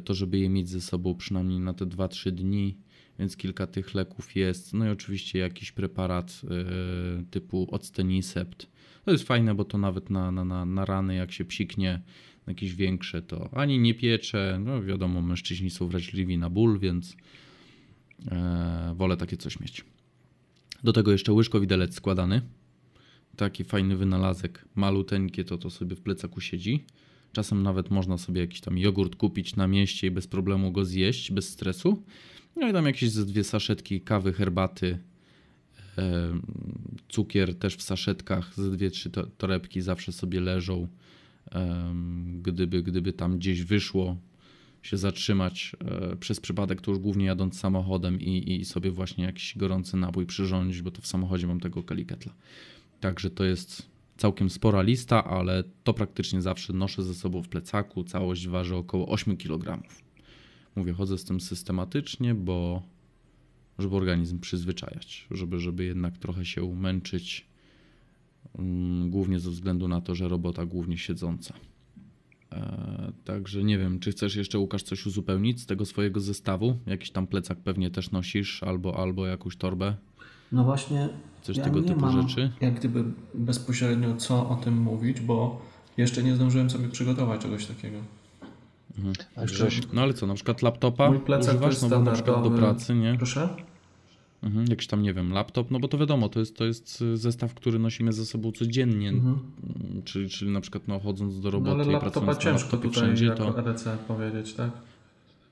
to 0.04 0.14
żeby 0.14 0.38
je 0.38 0.48
mieć 0.48 0.68
ze 0.68 0.80
sobą 0.80 1.14
przynajmniej 1.14 1.60
na 1.60 1.74
te 1.74 1.86
2-3 1.86 2.30
dni, 2.30 2.76
więc 3.18 3.36
kilka 3.36 3.66
tych 3.66 3.94
leków 3.94 4.36
jest. 4.36 4.74
No 4.74 4.86
i 4.86 4.88
oczywiście 4.88 5.38
jakiś 5.38 5.72
preparat 5.72 6.40
e, 6.44 7.24
typu 7.30 7.68
octenisept. 7.70 8.66
To 9.04 9.10
jest 9.10 9.24
fajne, 9.24 9.54
bo 9.54 9.64
to 9.64 9.78
nawet 9.78 10.10
na, 10.10 10.30
na, 10.30 10.64
na, 10.64 10.84
rany, 10.84 11.14
jak 11.14 11.32
się 11.32 11.44
psiknie, 11.44 12.02
jakieś 12.46 12.74
większe, 12.74 13.22
to 13.22 13.50
ani 13.52 13.78
nie 13.78 13.94
piecze. 13.94 14.60
No 14.64 14.82
wiadomo, 14.82 15.22
mężczyźni 15.22 15.70
są 15.70 15.88
wrażliwi 15.88 16.38
na 16.38 16.50
ból, 16.50 16.78
więc 16.78 17.16
e, 18.30 18.94
wolę 18.96 19.16
takie 19.16 19.36
coś 19.36 19.60
mieć. 19.60 19.84
Do 20.84 20.92
tego 20.92 21.12
jeszcze 21.12 21.32
łyżko 21.32 21.60
widelec 21.60 21.94
składany. 21.94 22.42
Taki 23.36 23.64
fajny 23.64 23.96
wynalazek, 23.96 24.64
maluteńkie, 24.74 25.44
to 25.44 25.58
to 25.58 25.70
sobie 25.70 25.96
w 25.96 26.00
plecaku 26.00 26.40
siedzi. 26.40 26.84
Czasem 27.32 27.62
nawet 27.62 27.90
można 27.90 28.18
sobie 28.18 28.40
jakiś 28.40 28.60
tam 28.60 28.78
jogurt 28.78 29.16
kupić 29.16 29.56
na 29.56 29.66
mieście 29.66 30.06
i 30.06 30.10
bez 30.10 30.26
problemu 30.26 30.72
go 30.72 30.84
zjeść, 30.84 31.32
bez 31.32 31.48
stresu. 31.48 32.02
No 32.56 32.68
i 32.68 32.72
tam 32.72 32.86
jakieś 32.86 33.10
ze 33.10 33.26
dwie 33.26 33.44
saszetki 33.44 34.00
kawy, 34.00 34.32
herbaty, 34.32 34.98
e, 35.98 36.32
cukier 37.08 37.54
też 37.54 37.76
w 37.76 37.82
saszetkach, 37.82 38.54
ze 38.54 38.70
dwie, 38.70 38.90
trzy 38.90 39.10
torebki 39.38 39.80
zawsze 39.80 40.12
sobie 40.12 40.40
leżą. 40.40 40.88
E, 41.52 41.94
gdyby, 42.42 42.82
gdyby 42.82 43.12
tam 43.12 43.38
gdzieś 43.38 43.62
wyszło 43.62 44.16
się 44.82 44.96
zatrzymać 44.96 45.76
e, 45.84 46.16
przez 46.16 46.40
przypadek, 46.40 46.80
to 46.80 46.90
już 46.90 47.00
głównie 47.00 47.26
jadąc 47.26 47.58
samochodem 47.60 48.20
i, 48.20 48.60
i 48.60 48.64
sobie 48.64 48.90
właśnie 48.90 49.24
jakiś 49.24 49.58
gorący 49.58 49.96
napój 49.96 50.26
przyrządzić, 50.26 50.82
bo 50.82 50.90
to 50.90 51.02
w 51.02 51.06
samochodzie 51.06 51.46
mam 51.46 51.60
tego 51.60 51.82
kaliketla. 51.82 52.32
Także 53.00 53.30
to 53.30 53.44
jest 53.44 53.91
całkiem 54.16 54.50
spora 54.50 54.82
lista, 54.82 55.24
ale 55.24 55.64
to 55.84 55.94
praktycznie 55.94 56.42
zawsze 56.42 56.72
noszę 56.72 57.02
ze 57.02 57.14
sobą 57.14 57.42
w 57.42 57.48
plecaku. 57.48 58.04
Całość 58.04 58.48
waży 58.48 58.76
około 58.76 59.08
8 59.08 59.36
kg. 59.36 59.82
Mówię, 60.76 60.92
chodzę 60.92 61.18
z 61.18 61.24
tym 61.24 61.40
systematycznie, 61.40 62.34
bo 62.34 62.82
żeby 63.78 63.96
organizm 63.96 64.40
przyzwyczajać, 64.40 65.26
żeby, 65.30 65.60
żeby 65.60 65.84
jednak 65.84 66.18
trochę 66.18 66.44
się 66.44 66.74
męczyć, 66.74 67.46
mm, 68.58 69.10
głównie 69.10 69.40
ze 69.40 69.50
względu 69.50 69.88
na 69.88 70.00
to, 70.00 70.14
że 70.14 70.28
robota 70.28 70.66
głównie 70.66 70.98
siedząca. 70.98 71.54
E, 72.52 73.12
także 73.24 73.64
nie 73.64 73.78
wiem, 73.78 73.98
czy 73.98 74.10
chcesz 74.10 74.36
jeszcze 74.36 74.58
Łukasz 74.58 74.82
coś 74.82 75.06
uzupełnić 75.06 75.60
z 75.60 75.66
tego 75.66 75.86
swojego 75.86 76.20
zestawu? 76.20 76.78
Jakiś 76.86 77.10
tam 77.10 77.26
plecak 77.26 77.60
pewnie 77.60 77.90
też 77.90 78.10
nosisz, 78.10 78.62
albo, 78.62 78.98
albo 78.98 79.26
jakąś 79.26 79.56
torbę? 79.56 79.96
No 80.52 80.64
właśnie, 80.64 81.08
coś 81.42 81.56
ja 81.56 81.64
tego 81.64 81.80
nie 81.80 81.88
typu 81.88 82.00
mam 82.00 82.22
rzeczy. 82.22 82.52
Jak 82.60 82.74
gdyby 82.74 83.04
bezpośrednio 83.34 84.16
co 84.16 84.48
o 84.48 84.56
tym 84.56 84.78
mówić, 84.78 85.20
bo 85.20 85.62
jeszcze 85.96 86.22
nie 86.22 86.36
zdążyłem 86.36 86.70
sobie 86.70 86.88
przygotować 86.88 87.40
czegoś 87.40 87.66
takiego. 87.66 87.98
Mhm. 88.98 89.14
No 89.92 90.02
ale 90.02 90.14
co, 90.14 90.26
na 90.26 90.34
przykład 90.34 90.62
laptopa 90.62 91.10
Mój 91.10 91.20
plecak 91.20 91.54
używasz, 91.54 91.82
no 91.82 91.88
bo 91.88 92.00
na 92.00 92.12
przykład 92.12 92.42
do 92.42 92.50
pracy, 92.50 92.94
nie? 92.94 93.14
Proszę? 93.16 93.48
Mhm, 94.42 94.66
jakiś 94.70 94.86
tam, 94.86 95.02
nie 95.02 95.14
wiem, 95.14 95.32
laptop, 95.32 95.70
no 95.70 95.80
bo 95.80 95.88
to 95.88 95.98
wiadomo, 95.98 96.28
to 96.28 96.40
jest, 96.40 96.56
to 96.56 96.64
jest 96.64 97.04
zestaw, 97.14 97.54
który 97.54 97.78
nosimy 97.78 98.12
ze 98.12 98.26
sobą 98.26 98.52
codziennie, 98.52 99.08
mhm. 99.08 99.38
czyli, 100.04 100.28
czyli 100.28 100.50
na 100.50 100.60
przykład 100.60 100.88
no, 100.88 101.00
chodząc 101.00 101.40
do 101.40 101.50
roboty 101.50 101.76
no, 101.76 101.84
ale 101.84 101.96
i 101.96 102.00
pracując 102.00 102.38
ciężko 102.38 102.48
na 102.48 102.52
laptopie 102.52 102.88
tutaj 102.88 103.02
wszędzie, 103.02 103.30
to... 103.30 103.58
EDC 103.58 103.98
powiedzieć, 104.08 104.54
tak? 104.54 104.70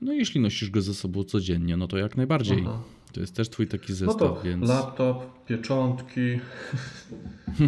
No 0.01 0.13
jeśli 0.13 0.41
nosisz 0.41 0.69
go 0.69 0.81
ze 0.81 0.93
sobą 0.93 1.23
codziennie, 1.23 1.77
no 1.77 1.87
to 1.87 1.97
jak 1.97 2.17
najbardziej. 2.17 2.63
Aha. 2.67 2.79
To 3.11 3.21
jest 3.21 3.35
też 3.35 3.49
twój 3.49 3.67
taki 3.67 3.93
zestaw, 3.93 4.21
no 4.21 4.35
to 4.35 4.41
więc... 4.43 4.69
laptop, 4.69 5.45
pieczątki. 5.45 6.39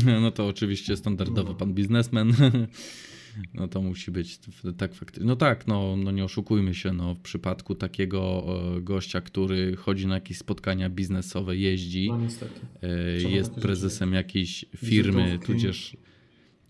no 0.22 0.32
to 0.32 0.48
oczywiście 0.48 0.98
standardowy 0.98 1.56
pan 1.56 1.74
biznesmen. 1.74 2.34
No 3.54 3.68
to 3.68 3.82
musi 3.82 4.12
być 4.12 4.40
tak 4.78 4.94
faktycznie. 4.94 5.28
No 5.28 5.36
tak, 5.36 5.68
no, 5.68 5.96
no 5.98 6.12
nie 6.12 6.24
oszukujmy 6.24 6.74
się, 6.76 6.94
no 6.94 7.16
w 7.16 7.20
przypadku 7.20 7.76
takiego 7.76 8.44
e, 8.78 8.82
gościa, 8.82 9.22
który 9.22 9.76
chodzi 9.76 10.08
na 10.08 10.16
jakieś 10.16 10.38
spotkania 10.38 10.90
biznesowe, 10.90 11.58
jeździ, 11.58 12.10
no, 12.10 12.28
e, 12.84 13.32
jest 13.32 13.54
prezesem 13.54 14.14
jakiejś 14.14 14.66
firmy, 14.78 15.26
wizytówki. 15.26 15.54
tudzież 15.54 15.98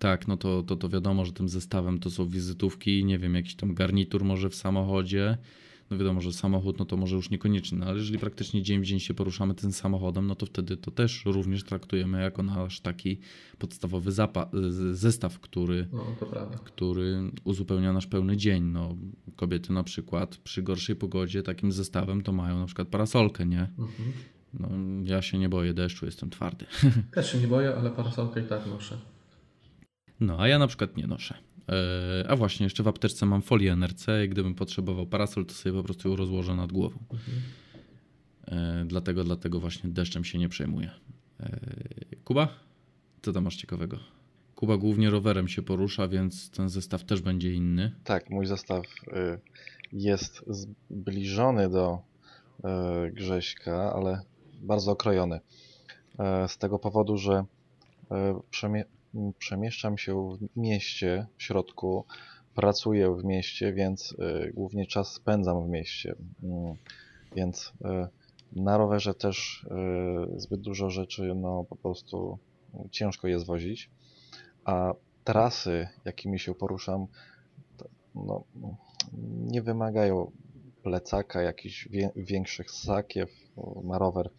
tak, 0.03 0.27
no 0.27 0.37
to, 0.37 0.63
to, 0.63 0.75
to 0.75 0.89
wiadomo, 0.89 1.25
że 1.25 1.33
tym 1.33 1.49
zestawem 1.49 1.99
to 1.99 2.11
są 2.11 2.27
wizytówki, 2.27 3.05
nie 3.05 3.19
wiem, 3.19 3.35
jakiś 3.35 3.55
tam 3.55 3.73
garnitur 3.73 4.23
może 4.23 4.49
w 4.49 4.55
samochodzie, 4.55 5.37
no 5.91 5.97
wiadomo, 5.97 6.21
że 6.21 6.33
samochód, 6.33 6.79
no 6.79 6.85
to 6.85 6.97
może 6.97 7.15
już 7.15 7.29
niekoniecznie, 7.29 7.77
no 7.77 7.85
ale 7.85 7.97
jeżeli 7.97 8.19
praktycznie 8.19 8.61
dzień 8.61 8.81
w 8.81 8.85
dzień 8.85 8.99
się 8.99 9.13
poruszamy 9.13 9.53
tym 9.53 9.71
samochodem, 9.71 10.27
no 10.27 10.35
to 10.35 10.45
wtedy 10.45 10.77
to 10.77 10.91
też 10.91 11.25
również 11.25 11.63
traktujemy 11.63 12.21
jako 12.21 12.43
nasz 12.43 12.79
taki 12.79 13.19
podstawowy 13.57 14.11
zestaw, 14.91 15.39
który, 15.39 15.87
no, 15.93 16.05
który 16.63 17.31
uzupełnia 17.43 17.93
nasz 17.93 18.07
pełny 18.07 18.37
dzień. 18.37 18.63
No, 18.63 18.95
kobiety 19.35 19.73
na 19.73 19.83
przykład 19.83 20.37
przy 20.37 20.63
gorszej 20.63 20.95
pogodzie 20.95 21.43
takim 21.43 21.71
zestawem 21.71 22.21
to 22.21 22.31
mają 22.31 22.59
na 22.59 22.65
przykład 22.65 22.87
parasolkę, 22.87 23.45
nie? 23.45 23.61
Mhm. 23.61 24.13
No, 24.59 24.69
ja 25.03 25.21
się 25.21 25.37
nie 25.37 25.49
boję 25.49 25.73
deszczu, 25.73 26.05
jestem 26.05 26.29
twardy. 26.29 26.65
Też 27.11 27.31
się 27.31 27.37
nie 27.37 27.47
boję, 27.47 27.75
ale 27.75 27.91
parasolkę 27.91 28.41
i 28.41 28.43
tak 28.43 28.67
noszę. 28.67 28.97
No, 30.19 30.39
a 30.39 30.47
ja 30.47 30.59
na 30.59 30.67
przykład 30.67 30.97
nie 30.97 31.07
noszę. 31.07 31.37
E, 31.69 32.25
a 32.29 32.35
właśnie, 32.35 32.63
jeszcze 32.63 32.83
w 32.83 32.87
apteczce 32.87 33.25
mam 33.25 33.41
folię 33.41 33.71
NRC 33.71 34.07
i 34.25 34.29
gdybym 34.29 34.55
potrzebował 34.55 35.07
parasol, 35.07 35.45
to 35.45 35.53
sobie 35.53 35.75
po 35.75 35.83
prostu 35.83 36.09
ją 36.09 36.15
rozłożę 36.15 36.55
nad 36.55 36.71
głową. 36.71 36.99
Mhm. 37.11 37.41
Dlatego, 38.87 39.23
dlatego 39.23 39.59
właśnie 39.59 39.89
deszczem 39.89 40.23
się 40.23 40.37
nie 40.37 40.49
przejmuję. 40.49 40.91
E, 41.39 41.59
Kuba? 42.23 42.47
Co 43.21 43.33
tam 43.33 43.43
masz 43.43 43.55
ciekawego? 43.55 43.99
Kuba 44.55 44.77
głównie 44.77 45.09
rowerem 45.09 45.47
się 45.47 45.61
porusza, 45.61 46.07
więc 46.07 46.49
ten 46.49 46.69
zestaw 46.69 47.03
też 47.03 47.21
będzie 47.21 47.53
inny. 47.53 47.95
Tak, 48.03 48.29
mój 48.29 48.45
zestaw 48.45 48.85
y, 48.85 49.39
jest 49.93 50.43
zbliżony 50.47 51.69
do 51.69 51.99
Grześka, 53.11 53.93
ale 53.93 54.21
bardzo 54.61 54.91
okrojony. 54.91 55.39
Z 56.47 56.57
tego 56.57 56.79
powodu, 56.79 57.17
że 57.17 57.45
przemieszczam 59.39 59.97
się 59.97 60.37
w 60.37 60.57
mieście, 60.57 61.25
w 61.37 61.43
środku, 61.43 62.05
pracuję 62.55 63.15
w 63.15 63.23
mieście, 63.23 63.73
więc 63.73 64.11
y, 64.11 64.51
głównie 64.53 64.87
czas 64.87 65.13
spędzam 65.13 65.65
w 65.65 65.69
mieście. 65.69 66.15
Mm, 66.43 66.75
więc 67.35 67.73
y, 68.55 68.61
na 68.61 68.77
rowerze 68.77 69.13
też 69.13 69.67
y, 70.35 70.39
zbyt 70.39 70.61
dużo 70.61 70.89
rzeczy 70.89 71.35
no, 71.35 71.65
po 71.69 71.75
prostu 71.75 72.37
ciężko 72.91 73.27
jest 73.27 73.45
wozić, 73.45 73.89
a 74.65 74.93
trasy, 75.23 75.87
jakimi 76.05 76.39
się 76.39 76.55
poruszam, 76.55 77.07
no, 78.15 78.43
nie 79.51 79.61
wymagają 79.61 80.31
plecaka, 80.83 81.41
jakichś 81.41 81.87
większych 82.15 82.71
sakiew 82.71 83.29
na 83.83 83.97
rower. 83.97 84.29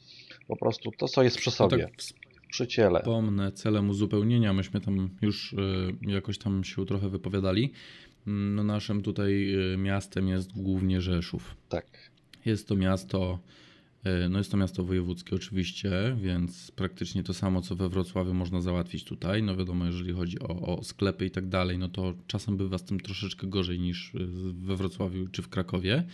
Po 0.49 0.57
prostu 0.57 0.91
to, 0.91 1.09
co 1.09 1.23
jest 1.23 1.37
przy 1.37 1.51
no 1.51 1.53
sobie. 1.53 1.85
tak 1.85 2.24
przy 2.55 2.67
ciele. 2.67 3.01
Pomnę 3.01 3.53
celem 3.53 3.91
uzupełnienia, 3.91 4.53
myśmy 4.53 4.81
tam 4.81 5.11
już 5.23 5.53
y, 5.53 5.57
jakoś 6.03 6.39
tam 6.39 6.65
się 6.65 6.87
trochę 6.87 7.09
wypowiadali. 7.09 7.73
No 8.27 8.65
naszym 8.65 9.03
tutaj 9.03 9.55
y, 9.73 9.77
miastem 9.77 10.29
jest 10.29 10.53
głównie 10.53 11.01
Rzeszów. 11.01 11.57
Tak. 11.69 11.87
Jest 12.45 12.69
to 12.69 12.77
miasto, 12.77 13.39
y, 14.07 14.29
no 14.29 14.39
jest 14.39 14.51
to 14.51 14.57
miasto 14.57 14.85
wojewódzkie 14.85 15.37
oczywiście, 15.37 16.17
więc 16.21 16.71
praktycznie 16.71 17.23
to 17.23 17.35
samo 17.35 17.63
co 17.63 17.77
we 17.77 17.89
Wrocławiu 17.89 18.35
można 18.35 18.61
załatwić 18.61 19.05
tutaj. 19.05 19.43
No 19.43 19.57
wiadomo, 19.57 19.87
jeżeli 19.87 20.13
chodzi 20.13 20.41
o, 20.41 20.79
o 20.79 20.85
sklepy 20.85 21.27
i 21.27 21.31
tak 21.31 21.49
dalej, 21.49 21.79
no 21.79 21.89
to 21.89 22.15
czasem 22.27 22.57
bywa 22.57 22.79
z 22.79 22.85
tym 22.85 23.01
troszeczkę 23.01 23.47
gorzej 23.47 23.81
niż 23.81 24.13
we 24.53 24.77
Wrocławiu 24.77 25.29
czy 25.29 25.43
w 25.43 25.49
Krakowie. 25.49 26.05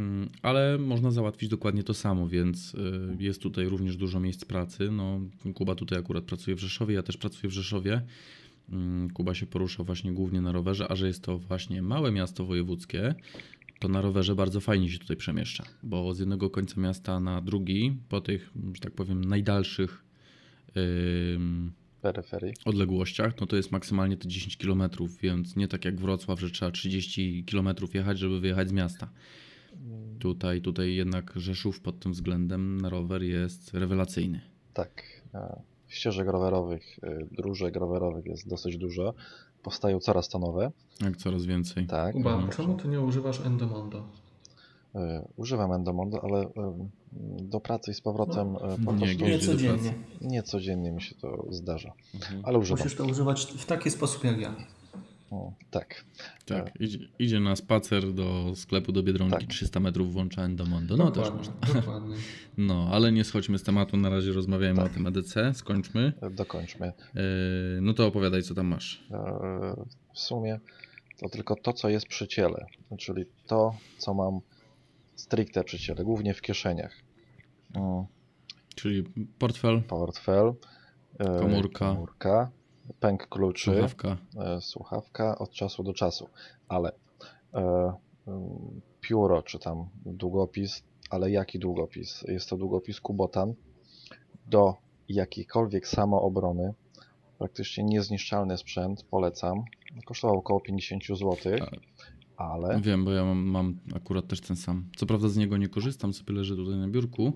Mm, 0.00 0.28
ale 0.42 0.78
można 0.78 1.10
załatwić 1.10 1.48
dokładnie 1.50 1.82
to 1.82 1.94
samo, 1.94 2.28
więc 2.28 2.74
y, 2.74 3.16
jest 3.18 3.42
tutaj 3.42 3.68
również 3.68 3.96
dużo 3.96 4.20
miejsc 4.20 4.44
pracy. 4.44 4.90
No, 4.90 5.20
Kuba 5.54 5.74
tutaj 5.74 5.98
akurat 5.98 6.24
pracuje 6.24 6.56
w 6.56 6.60
Rzeszowie, 6.60 6.94
ja 6.94 7.02
też 7.02 7.16
pracuję 7.16 7.50
w 7.50 7.52
Rzeszowie. 7.52 8.02
Mm, 8.70 9.10
Kuba 9.10 9.34
się 9.34 9.46
porusza 9.46 9.84
właśnie 9.84 10.12
głównie 10.12 10.40
na 10.40 10.52
rowerze, 10.52 10.90
a 10.92 10.96
że 10.96 11.06
jest 11.06 11.22
to 11.22 11.38
właśnie 11.38 11.82
małe 11.82 12.12
miasto 12.12 12.44
wojewódzkie, 12.44 13.14
to 13.78 13.88
na 13.88 14.00
rowerze 14.00 14.34
bardzo 14.34 14.60
fajnie 14.60 14.90
się 14.90 14.98
tutaj 14.98 15.16
przemieszcza, 15.16 15.64
bo 15.82 16.14
z 16.14 16.18
jednego 16.18 16.50
końca 16.50 16.80
miasta 16.80 17.20
na 17.20 17.40
drugi, 17.40 17.96
po 18.08 18.20
tych, 18.20 18.50
że 18.74 18.80
tak 18.80 18.92
powiem, 18.92 19.24
najdalszych 19.24 20.04
Peryferii. 22.02 22.54
odległościach, 22.64 23.40
no 23.40 23.46
to 23.46 23.56
jest 23.56 23.72
maksymalnie 23.72 24.16
te 24.16 24.28
10 24.28 24.56
km, 24.56 24.82
więc 25.22 25.56
nie 25.56 25.68
tak 25.68 25.84
jak 25.84 26.00
Wrocław, 26.00 26.40
że 26.40 26.50
trzeba 26.50 26.70
30 26.70 27.44
km 27.50 27.68
jechać, 27.94 28.18
żeby 28.18 28.40
wyjechać 28.40 28.68
z 28.68 28.72
miasta. 28.72 29.10
Tutaj, 30.18 30.60
tutaj 30.60 30.94
jednak 30.94 31.32
Rzeszów 31.36 31.80
pod 31.80 32.00
tym 32.00 32.12
względem 32.12 32.80
na 32.80 32.88
rower 32.88 33.22
jest 33.22 33.74
rewelacyjny. 33.74 34.40
Tak. 34.74 35.02
Ścieżek 35.88 36.28
rowerowych, 36.28 36.98
y, 37.04 37.26
dróżek 37.32 37.76
rowerowych 37.76 38.26
jest 38.26 38.48
dosyć 38.48 38.76
dużo. 38.76 39.14
Powstają 39.62 40.00
coraz 40.00 40.28
to 40.28 40.38
nowe. 40.38 40.70
Jak 41.00 41.16
coraz 41.16 41.44
więcej. 41.44 41.86
Tak. 41.86 42.12
Kuba, 42.12 42.34
mhm. 42.34 42.52
czemu 42.52 42.76
ty 42.76 42.88
nie 42.88 43.00
używasz 43.00 43.40
Endomondo? 43.40 43.98
Y, 44.94 44.98
używam 45.36 45.72
Endomondo, 45.72 46.24
ale 46.24 46.46
do 47.42 47.60
pracy 47.60 47.90
i 47.90 47.94
z 47.94 48.00
powrotem 48.00 48.52
no, 48.52 48.60
po 48.84 48.92
nie, 48.92 48.98
prostu... 48.98 49.24
Nie 49.24 49.38
codziennie. 49.38 49.94
Nie 50.20 50.42
codziennie 50.42 50.92
mi 50.92 51.02
się 51.02 51.14
to 51.14 51.46
zdarza, 51.50 51.92
mhm. 52.14 52.40
ale 52.44 52.58
używam. 52.58 52.84
Musisz 52.84 52.98
to 52.98 53.04
używać 53.04 53.44
w 53.44 53.66
taki 53.66 53.90
sposób 53.90 54.24
jak 54.24 54.40
ja. 54.40 54.56
O, 55.30 55.52
tak. 55.70 56.04
Tak, 56.46 56.66
e. 56.66 56.84
idzie, 56.84 56.98
idzie, 57.18 57.40
na 57.40 57.56
spacer 57.56 58.12
do 58.12 58.52
sklepu 58.56 58.92
do 58.92 59.02
Biedronki, 59.02 59.38
tak. 59.38 59.48
300 59.48 59.80
metrów 59.80 60.12
włącza 60.12 60.42
Endomondo. 60.42 60.96
No 60.96 61.10
dokładnie, 61.10 61.38
też 61.38 61.48
można. 61.48 61.74
Dokładnie. 61.80 62.16
No, 62.58 62.88
ale 62.92 63.12
nie 63.12 63.24
schodźmy 63.24 63.58
z 63.58 63.62
tematu, 63.62 63.96
na 63.96 64.10
razie 64.10 64.32
rozmawiajmy 64.32 64.76
tak. 64.82 64.90
o 64.90 64.94
tym 64.94 65.06
EDC, 65.06 65.54
skończmy. 65.54 66.12
E, 66.22 66.30
dokończmy. 66.30 66.86
E, 66.86 67.22
no 67.80 67.94
to 67.94 68.06
opowiadaj, 68.06 68.42
co 68.42 68.54
tam 68.54 68.66
masz. 68.66 69.04
w 70.14 70.18
sumie 70.18 70.60
to 71.18 71.28
tylko 71.28 71.56
to, 71.56 71.72
co 71.72 71.88
jest 71.88 72.06
przy 72.06 72.28
ciele, 72.28 72.66
czyli 72.98 73.24
to, 73.46 73.74
co 73.98 74.14
mam 74.14 74.40
stricte 75.14 75.64
przy 75.64 75.78
ciele, 75.78 76.04
głównie 76.04 76.34
w 76.34 76.40
kieszeniach. 76.40 76.92
Czyli 78.74 79.04
portfel. 79.38 79.82
Portfel. 79.82 80.52
Komórka. 81.40 81.88
komórka 81.88 82.50
pęk 83.00 83.28
kluczy, 83.28 83.70
słuchawka. 83.70 84.16
E, 84.36 84.60
słuchawka 84.60 85.38
od 85.38 85.50
czasu 85.50 85.82
do 85.82 85.94
czasu, 85.94 86.28
ale 86.68 86.92
e, 87.54 87.92
mm, 88.26 88.80
pióro 89.00 89.42
czy 89.42 89.58
tam 89.58 89.88
długopis, 90.06 90.82
ale 91.10 91.30
jaki 91.30 91.58
długopis? 91.58 92.22
Jest 92.22 92.50
to 92.50 92.56
długopis 92.56 93.00
Kubotan 93.00 93.54
do 94.46 94.74
jakiejkolwiek 95.08 95.88
samoobrony, 95.88 96.74
praktycznie 97.38 97.84
niezniszczalny 97.84 98.58
sprzęt, 98.58 99.02
polecam. 99.02 99.64
Kosztował 100.06 100.38
około 100.38 100.60
50 100.60 101.04
zł. 101.06 101.36
Ale... 102.36 102.80
Wiem, 102.80 103.04
bo 103.04 103.12
ja 103.12 103.24
mam, 103.24 103.38
mam, 103.38 103.78
akurat 103.94 104.28
też 104.28 104.40
ten 104.40 104.56
sam. 104.56 104.90
Co 104.96 105.06
prawda 105.06 105.28
z 105.28 105.36
niego 105.36 105.56
nie 105.56 105.68
korzystam, 105.68 106.12
sobie 106.12 106.34
leży 106.34 106.56
tutaj 106.56 106.76
na 106.78 106.88
biurku, 106.88 107.32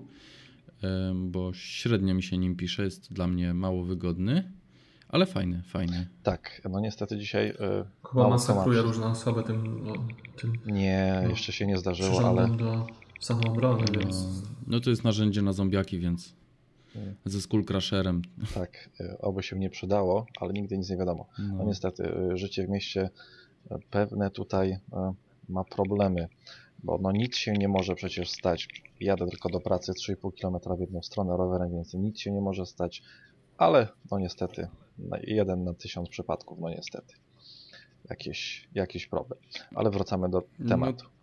bo 1.15 1.53
średnio 1.53 2.13
mi 2.13 2.23
się 2.23 2.37
nim 2.37 2.55
pisze, 2.55 2.83
jest 2.83 3.13
dla 3.13 3.27
mnie 3.27 3.53
mało 3.53 3.83
wygodny. 3.83 4.51
Ale 5.13 5.25
fajny, 5.25 5.61
fajny. 5.63 6.07
Tak, 6.23 6.61
no 6.69 6.79
niestety 6.79 7.17
dzisiaj. 7.17 7.53
Chyba 8.11 8.27
masakruje 8.27 8.81
różne 8.81 9.05
osoby 9.05 9.43
tym. 9.43 9.85
No, 9.85 9.93
tym 10.37 10.53
nie, 10.65 11.19
no, 11.23 11.29
jeszcze 11.29 11.51
się 11.51 11.67
nie 11.67 11.77
zdarzyło, 11.77 12.27
ale. 12.27 12.47
do 12.47 12.87
samoobrony, 13.19 13.85
no, 13.93 13.99
więc. 13.99 14.25
No 14.67 14.79
to 14.79 14.89
jest 14.89 15.03
narzędzie 15.03 15.41
na 15.41 15.53
zombiaki, 15.53 15.99
więc. 15.99 16.35
Hmm. 16.93 17.15
Ze 17.25 17.41
Skullcrusherem. 17.41 18.21
Tak, 18.53 18.89
y, 19.01 19.17
oby 19.21 19.43
się 19.43 19.59
nie 19.59 19.69
przydało, 19.69 20.25
ale 20.39 20.53
nigdy 20.53 20.77
nic 20.77 20.89
nie 20.89 20.97
wiadomo. 20.97 21.27
No, 21.39 21.55
no 21.57 21.63
niestety, 21.63 22.03
y, 22.33 22.37
życie 22.37 22.67
w 22.67 22.69
mieście 22.69 23.09
pewne 23.89 24.29
tutaj 24.29 24.77
ma 25.49 25.63
problemy, 25.63 26.27
bo 26.83 26.97
no 26.97 27.11
nic 27.11 27.35
się 27.35 27.53
nie 27.53 27.67
może 27.67 27.95
przecież 27.95 28.29
stać. 28.29 28.67
Jadę 28.99 29.27
tylko 29.27 29.49
do 29.49 29.59
pracy 29.59 29.91
3,5 29.91 30.31
km 30.41 30.77
w 30.77 30.79
jedną 30.79 31.01
stronę 31.01 31.37
rowerem, 31.37 31.71
więc 31.71 31.93
nic 31.93 32.19
się 32.19 32.31
nie 32.31 32.41
może 32.41 32.65
stać, 32.65 33.03
ale 33.57 33.87
no 34.11 34.19
niestety 34.19 34.67
jeden 35.23 35.63
na 35.63 35.73
tysiąc 35.73 36.09
przypadków, 36.09 36.59
no 36.59 36.69
niestety. 36.69 37.13
Jakiś, 38.09 38.67
jakiś 38.75 39.07
problem. 39.07 39.39
Ale 39.75 39.91
wracamy 39.91 40.29
do 40.29 40.43
no 40.59 40.69
tematu. 40.69 41.05
No, 41.05 41.13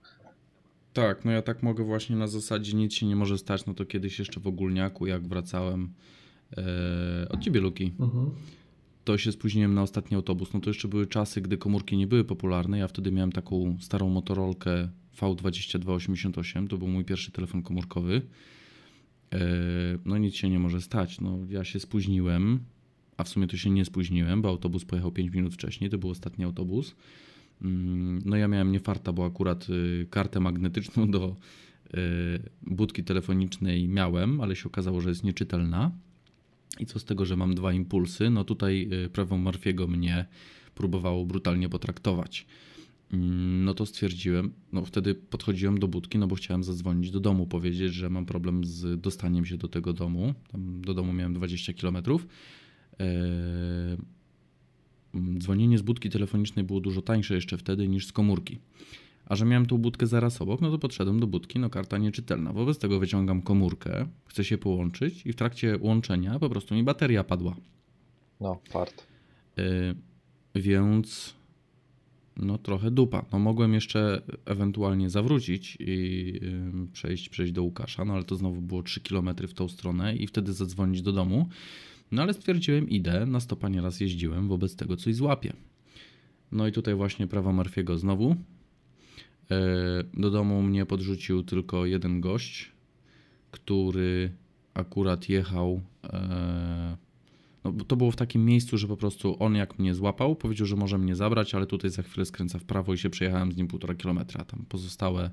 tak, 0.92 1.24
no 1.24 1.30
ja 1.30 1.42
tak 1.42 1.62
mogę 1.62 1.84
właśnie 1.84 2.16
na 2.16 2.26
zasadzie 2.26 2.76
nic 2.76 2.94
się 2.94 3.06
nie 3.06 3.16
może 3.16 3.38
stać, 3.38 3.66
no 3.66 3.74
to 3.74 3.86
kiedyś 3.86 4.18
jeszcze 4.18 4.40
w 4.40 4.46
ogólniaku, 4.46 5.06
jak 5.06 5.28
wracałem 5.28 5.92
e, 6.56 7.28
od 7.28 7.40
ciebie, 7.40 7.60
Luki, 7.60 7.92
mhm. 8.00 8.30
to 9.04 9.18
się 9.18 9.32
spóźniłem 9.32 9.74
na 9.74 9.82
ostatni 9.82 10.16
autobus. 10.16 10.54
No 10.54 10.60
to 10.60 10.70
jeszcze 10.70 10.88
były 10.88 11.06
czasy, 11.06 11.40
gdy 11.40 11.58
komórki 11.58 11.96
nie 11.96 12.06
były 12.06 12.24
popularne. 12.24 12.78
Ja 12.78 12.88
wtedy 12.88 13.12
miałem 13.12 13.32
taką 13.32 13.76
starą 13.80 14.08
Motorolkę 14.08 14.88
V2288, 15.20 16.68
to 16.68 16.78
był 16.78 16.88
mój 16.88 17.04
pierwszy 17.04 17.32
telefon 17.32 17.62
komórkowy. 17.62 18.22
E, 19.32 19.38
no 20.04 20.18
nic 20.18 20.34
się 20.34 20.50
nie 20.50 20.58
może 20.58 20.80
stać. 20.80 21.20
No 21.20 21.38
ja 21.48 21.64
się 21.64 21.80
spóźniłem, 21.80 22.60
a 23.20 23.24
w 23.24 23.28
sumie 23.28 23.46
to 23.46 23.56
się 23.56 23.70
nie 23.70 23.84
spóźniłem, 23.84 24.42
bo 24.42 24.48
autobus 24.48 24.84
pojechał 24.84 25.12
5 25.12 25.32
minut 25.34 25.54
wcześniej, 25.54 25.90
to 25.90 25.98
był 25.98 26.10
ostatni 26.10 26.44
autobus. 26.44 26.94
Mm, 27.62 28.22
no 28.24 28.36
ja 28.36 28.48
miałem 28.48 28.72
nie 28.72 28.80
farta, 28.80 29.12
bo 29.12 29.24
akurat 29.24 29.70
y, 29.70 30.06
kartę 30.10 30.40
magnetyczną 30.40 31.10
do 31.10 31.36
y, 31.94 31.98
budki 32.62 33.04
telefonicznej 33.04 33.88
miałem, 33.88 34.40
ale 34.40 34.56
się 34.56 34.66
okazało, 34.66 35.00
że 35.00 35.08
jest 35.08 35.24
nieczytelna. 35.24 35.90
I 36.80 36.86
co 36.86 36.98
z 36.98 37.04
tego, 37.04 37.24
że 37.24 37.36
mam 37.36 37.54
dwa 37.54 37.72
impulsy? 37.72 38.30
No 38.30 38.44
tutaj 38.44 38.88
y, 39.04 39.08
prawo 39.08 39.38
Morfiego 39.38 39.86
mnie 39.86 40.26
próbowało 40.74 41.26
brutalnie 41.26 41.68
potraktować. 41.68 42.46
Mm, 43.12 43.64
no 43.64 43.74
to 43.74 43.86
stwierdziłem, 43.86 44.52
no 44.72 44.84
wtedy 44.84 45.14
podchodziłem 45.14 45.78
do 45.78 45.88
budki, 45.88 46.18
no 46.18 46.26
bo 46.26 46.34
chciałem 46.34 46.64
zadzwonić 46.64 47.10
do 47.10 47.20
domu, 47.20 47.46
powiedzieć, 47.46 47.94
że 47.94 48.10
mam 48.10 48.26
problem 48.26 48.64
z 48.64 49.00
dostaniem 49.00 49.46
się 49.46 49.56
do 49.56 49.68
tego 49.68 49.92
domu. 49.92 50.34
Tam 50.52 50.80
do 50.80 50.94
domu 50.94 51.12
miałem 51.12 51.34
20 51.34 51.72
kilometrów. 51.72 52.26
Mm, 55.14 55.38
dzwonienie 55.38 55.78
z 55.78 55.82
budki 55.82 56.10
telefonicznej 56.10 56.64
było 56.64 56.80
dużo 56.80 57.02
tańsze 57.02 57.34
jeszcze 57.34 57.58
wtedy 57.58 57.88
niż 57.88 58.06
z 58.06 58.12
komórki. 58.12 58.58
A 59.26 59.36
że 59.36 59.44
miałem 59.44 59.66
tą 59.66 59.78
budkę 59.78 60.06
zaraz 60.06 60.42
obok, 60.42 60.60
no 60.60 60.70
to 60.70 60.78
podszedłem 60.78 61.20
do 61.20 61.26
budki, 61.26 61.58
no 61.58 61.70
karta 61.70 61.98
nieczytelna. 61.98 62.52
Wobec 62.52 62.78
tego 62.78 62.98
wyciągam 62.98 63.42
komórkę, 63.42 64.06
chcę 64.26 64.44
się 64.44 64.58
połączyć 64.58 65.26
i 65.26 65.32
w 65.32 65.36
trakcie 65.36 65.78
łączenia 65.80 66.38
po 66.38 66.50
prostu 66.50 66.74
mi 66.74 66.82
bateria 66.82 67.24
padła. 67.24 67.56
No, 68.40 68.60
fart. 68.70 69.06
Yy, 69.56 69.94
więc 70.54 71.34
no 72.36 72.58
trochę 72.58 72.90
dupa. 72.90 73.24
No 73.32 73.38
mogłem 73.38 73.74
jeszcze 73.74 74.22
ewentualnie 74.44 75.10
zawrócić 75.10 75.76
i 75.80 76.26
yy, 76.42 76.86
przejść, 76.92 77.28
przejść 77.28 77.52
do 77.52 77.62
Łukasza, 77.62 78.04
no 78.04 78.14
ale 78.14 78.24
to 78.24 78.36
znowu 78.36 78.60
było 78.60 78.82
3 78.82 79.00
km 79.00 79.30
w 79.48 79.54
tą 79.54 79.68
stronę 79.68 80.16
i 80.16 80.26
wtedy 80.26 80.52
zadzwonić 80.52 81.02
do 81.02 81.12
domu. 81.12 81.48
No 82.12 82.22
ale 82.22 82.34
stwierdziłem, 82.34 82.88
idę, 82.88 83.26
na 83.26 83.40
stopa 83.40 83.68
nieraz 83.68 84.00
jeździłem, 84.00 84.48
wobec 84.48 84.76
tego 84.76 84.96
coś 84.96 85.14
złapię. 85.14 85.52
No 86.52 86.66
i 86.66 86.72
tutaj 86.72 86.94
właśnie 86.94 87.26
prawa 87.26 87.50
Murphy'ego 87.50 87.98
znowu. 87.98 88.36
E, 89.50 89.58
do 90.14 90.30
domu 90.30 90.62
mnie 90.62 90.86
podrzucił 90.86 91.42
tylko 91.42 91.86
jeden 91.86 92.20
gość, 92.20 92.72
który 93.50 94.32
akurat 94.74 95.28
jechał. 95.28 95.80
E, 96.04 96.96
no, 97.64 97.72
to 97.72 97.96
było 97.96 98.10
w 98.10 98.16
takim 98.16 98.44
miejscu, 98.44 98.78
że 98.78 98.88
po 98.88 98.96
prostu 98.96 99.36
on 99.38 99.54
jak 99.54 99.78
mnie 99.78 99.94
złapał, 99.94 100.36
powiedział, 100.36 100.66
że 100.66 100.76
może 100.76 100.98
mnie 100.98 101.16
zabrać, 101.16 101.54
ale 101.54 101.66
tutaj 101.66 101.90
za 101.90 102.02
chwilę 102.02 102.26
skręca 102.26 102.58
w 102.58 102.64
prawo 102.64 102.94
i 102.94 102.98
się 102.98 103.10
przejechałem 103.10 103.52
z 103.52 103.56
nim 103.56 103.68
półtora 103.68 103.94
kilometra. 103.94 104.44
Tam 104.44 104.64
pozostałe 104.68 105.30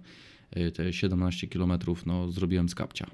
e, 0.51 0.71
te 0.71 0.93
17 0.93 1.47
kilometrów 1.47 2.05
no, 2.05 2.31
zrobiłem 2.31 2.69
z 2.69 2.75
kapcia 2.75 3.07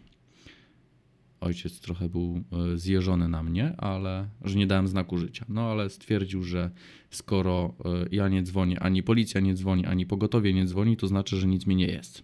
ojciec 1.43 1.79
trochę 1.79 2.09
był 2.09 2.43
e, 2.73 2.77
zjeżony 2.77 3.27
na 3.27 3.43
mnie, 3.43 3.75
ale 3.77 4.27
że 4.41 4.57
nie 4.57 4.67
dałem 4.67 4.87
znaku 4.87 5.17
życia. 5.17 5.45
No 5.49 5.61
ale 5.61 5.89
stwierdził, 5.89 6.43
że 6.43 6.71
skoro 7.09 7.73
e, 7.85 8.05
ja 8.11 8.29
nie 8.29 8.43
dzwonię, 8.43 8.79
ani 8.79 9.03
policja 9.03 9.41
nie 9.41 9.53
dzwoni, 9.53 9.85
ani 9.85 10.05
pogotowie 10.05 10.53
nie 10.53 10.65
dzwoni, 10.65 10.97
to 10.97 11.07
znaczy, 11.07 11.37
że 11.37 11.47
nic 11.47 11.67
mi 11.67 11.75
nie 11.75 11.87
jest. 11.87 12.23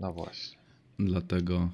No 0.00 0.12
właśnie. 0.12 0.58
Dlatego 0.98 1.70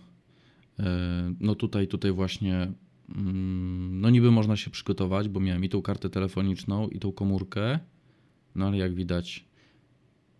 e, 0.79 1.35
no 1.41 1.55
tutaj, 1.55 1.89
tutaj 1.89 2.13
właśnie 2.13 2.73
mm, 3.17 4.01
no 4.01 4.11
niby 4.11 4.31
można 4.31 4.57
się 4.57 4.71
przygotować, 4.71 5.29
bo 5.29 5.41
miałem 5.41 5.65
i 5.65 5.69
tą 5.69 5.83
kartę 5.83 6.11
telefoniczną, 6.11 6.89
i 6.89 6.99
tą 6.99 7.13
komórkę, 7.13 7.79
no 8.55 8.67
ale 8.67 8.79
jak 8.79 8.95
widać 8.95 9.48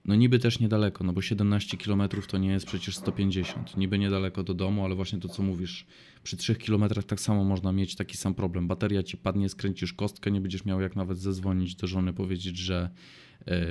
no 0.09 0.15
niby 0.15 0.39
też 0.39 0.61
niedaleko, 0.61 1.05
no 1.05 1.13
bo 1.13 1.23
17 1.23 1.77
km 1.77 2.03
to 2.29 2.39
nie 2.39 2.49
jest 2.51 2.67
przecież 2.67 2.97
150. 2.97 3.77
Niby 3.77 3.99
niedaleko 3.99 4.43
do 4.43 4.55
domu, 4.55 4.85
ale 4.85 4.95
właśnie 4.95 5.21
to 5.21 5.29
co 5.29 5.43
mówisz, 5.43 5.87
przy 6.23 6.37
3 6.37 6.55
km 6.55 6.85
tak 7.07 7.21
samo 7.21 7.45
można 7.45 7.73
mieć 7.73 7.95
taki 7.95 8.17
sam 8.17 8.35
problem. 8.35 8.69
Bateria 8.69 9.03
ci 9.03 9.17
padnie, 9.17 9.49
skręcisz 9.49 9.93
kostkę, 9.93 10.31
nie 10.31 10.41
będziesz 10.41 10.65
miał 10.65 10.81
jak 10.81 10.97
nawet 10.97 11.19
zezwonić 11.19 11.75
do 11.75 11.87
żony, 11.87 12.13
powiedzieć, 12.13 12.59
że 12.59 12.91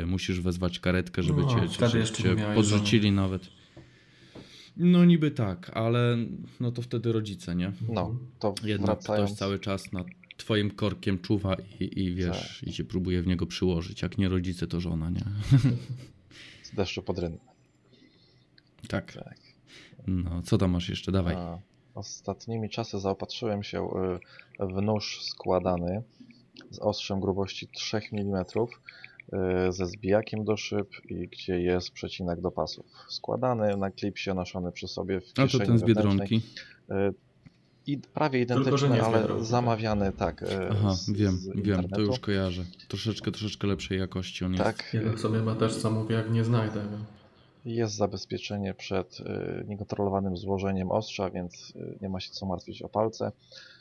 y, 0.02 0.06
musisz 0.06 0.41
wezwać 0.41 0.80
karetkę, 0.80 1.23
żeby 1.23 1.41
no, 1.41 1.47
cię, 1.47 1.89
cię, 1.89 2.13
cię 2.13 2.36
podrzucili 2.56 3.12
nawet. 3.12 3.50
No 4.78 5.06
niby 5.06 5.32
tak, 5.32 5.71
ale 5.78 6.17
no 6.60 6.71
to 6.71 6.82
wtedy 6.82 7.12
rodzice, 7.12 7.56
nie? 7.56 7.71
No, 7.89 8.15
to 8.39 8.56
Jednak 8.63 8.86
wracając... 8.86 9.30
ktoś 9.30 9.39
cały 9.39 9.60
czas 9.60 9.91
nad 9.91 10.08
twoim 10.38 10.71
korkiem 10.71 11.19
czuwa 11.19 11.56
i, 11.80 12.04
i 12.04 12.15
wiesz, 12.15 12.60
tak. 12.60 12.67
i 12.67 12.73
cię 12.73 12.84
próbuje 12.84 13.21
w 13.21 13.28
niego 13.28 13.45
przyłożyć. 13.45 14.02
Jak 14.02 14.17
nie 14.17 14.30
rodzice, 14.30 14.67
to 14.67 14.80
żona, 14.82 15.10
nie? 15.10 15.23
deszczu 16.78 17.04
pod 17.04 17.20
rynnem. 17.20 17.40
Tak. 18.88 19.13
tak. 19.13 19.38
No, 20.08 20.42
co 20.42 20.58
tam 20.58 20.72
masz 20.72 20.90
jeszcze? 20.90 21.12
Dawaj. 21.12 21.36
A, 21.36 21.60
ostatnimi 21.96 22.70
czasy 22.70 23.00
zaopatrzyłem 23.00 23.63
się 23.63 23.90
y, 24.60 24.66
w 24.66 24.82
nóż 24.82 25.24
składany 25.24 26.04
z 26.72 26.80
ostrzem 26.80 27.20
grubości 27.20 27.68
3 27.68 28.02
mm 28.12 28.46
y, 28.48 29.72
ze 29.72 29.86
zbijakiem 29.86 30.46
do 30.46 30.58
szyb 30.58 30.90
i 31.10 31.28
gdzie 31.28 31.62
jest 31.62 31.92
przecinek 31.92 32.42
do 32.42 32.52
pasów. 32.52 32.86
Składany 33.10 33.78
na 33.78 33.92
klipsie, 33.92 34.34
noszony 34.34 34.72
przy 34.72 34.88
sobie 34.88 35.22
w 35.22 35.34
kieszeni 35.34 35.63
A 35.63 35.66
to 35.66 35.66
ten 35.66 35.78
z 35.78 35.84
Biedronki? 35.84 36.42
I 37.88 37.97
prawie 37.97 38.41
identyczny, 38.41 38.89
Tylko, 38.89 39.06
ale 39.06 39.45
zamawiany, 39.45 40.12
tak. 40.12 40.45
Aha, 40.71 40.93
z, 40.93 41.12
wiem, 41.12 41.38
z 41.38 41.50
wiem, 41.56 41.89
to 41.89 42.02
już 42.02 42.19
kojarzę. 42.19 42.65
Troszeczkę, 42.88 43.32
troszeczkę 43.32 43.67
lepszej 43.67 44.00
jakości 44.00 44.45
on 44.45 44.56
tak. 44.56 44.93
jest. 44.93 45.06
Ja 45.06 45.17
sobie 45.17 45.39
ma 45.39 45.56
też 45.56 45.73
zamówię, 45.73 46.15
jak 46.15 46.32
nie 46.32 46.43
znajdę. 46.43 46.82
Jest 47.65 47.95
zabezpieczenie 47.95 48.73
przed 48.73 49.19
y, 49.19 49.65
niekontrolowanym 49.67 50.38
złożeniem 50.38 50.91
ostrza, 50.91 51.30
więc 51.30 51.73
y, 51.76 51.97
nie 52.02 52.10
ma 52.10 52.19
się 52.19 52.32
co 52.32 52.45
martwić 52.45 52.82
o 52.82 52.89
palce. 52.89 53.32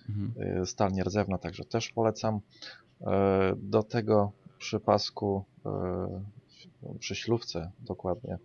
Mhm. 0.08 0.66
Stal 0.66 0.92
nierdzewna 0.92 1.38
także 1.38 1.64
też 1.64 1.88
polecam. 1.88 2.40
Do 3.56 3.82
tego 3.82 4.32
przy 4.58 4.80
pasku, 4.80 5.44
przy 6.98 7.14
ślówce 7.14 7.70
dokładnie, 7.80 8.38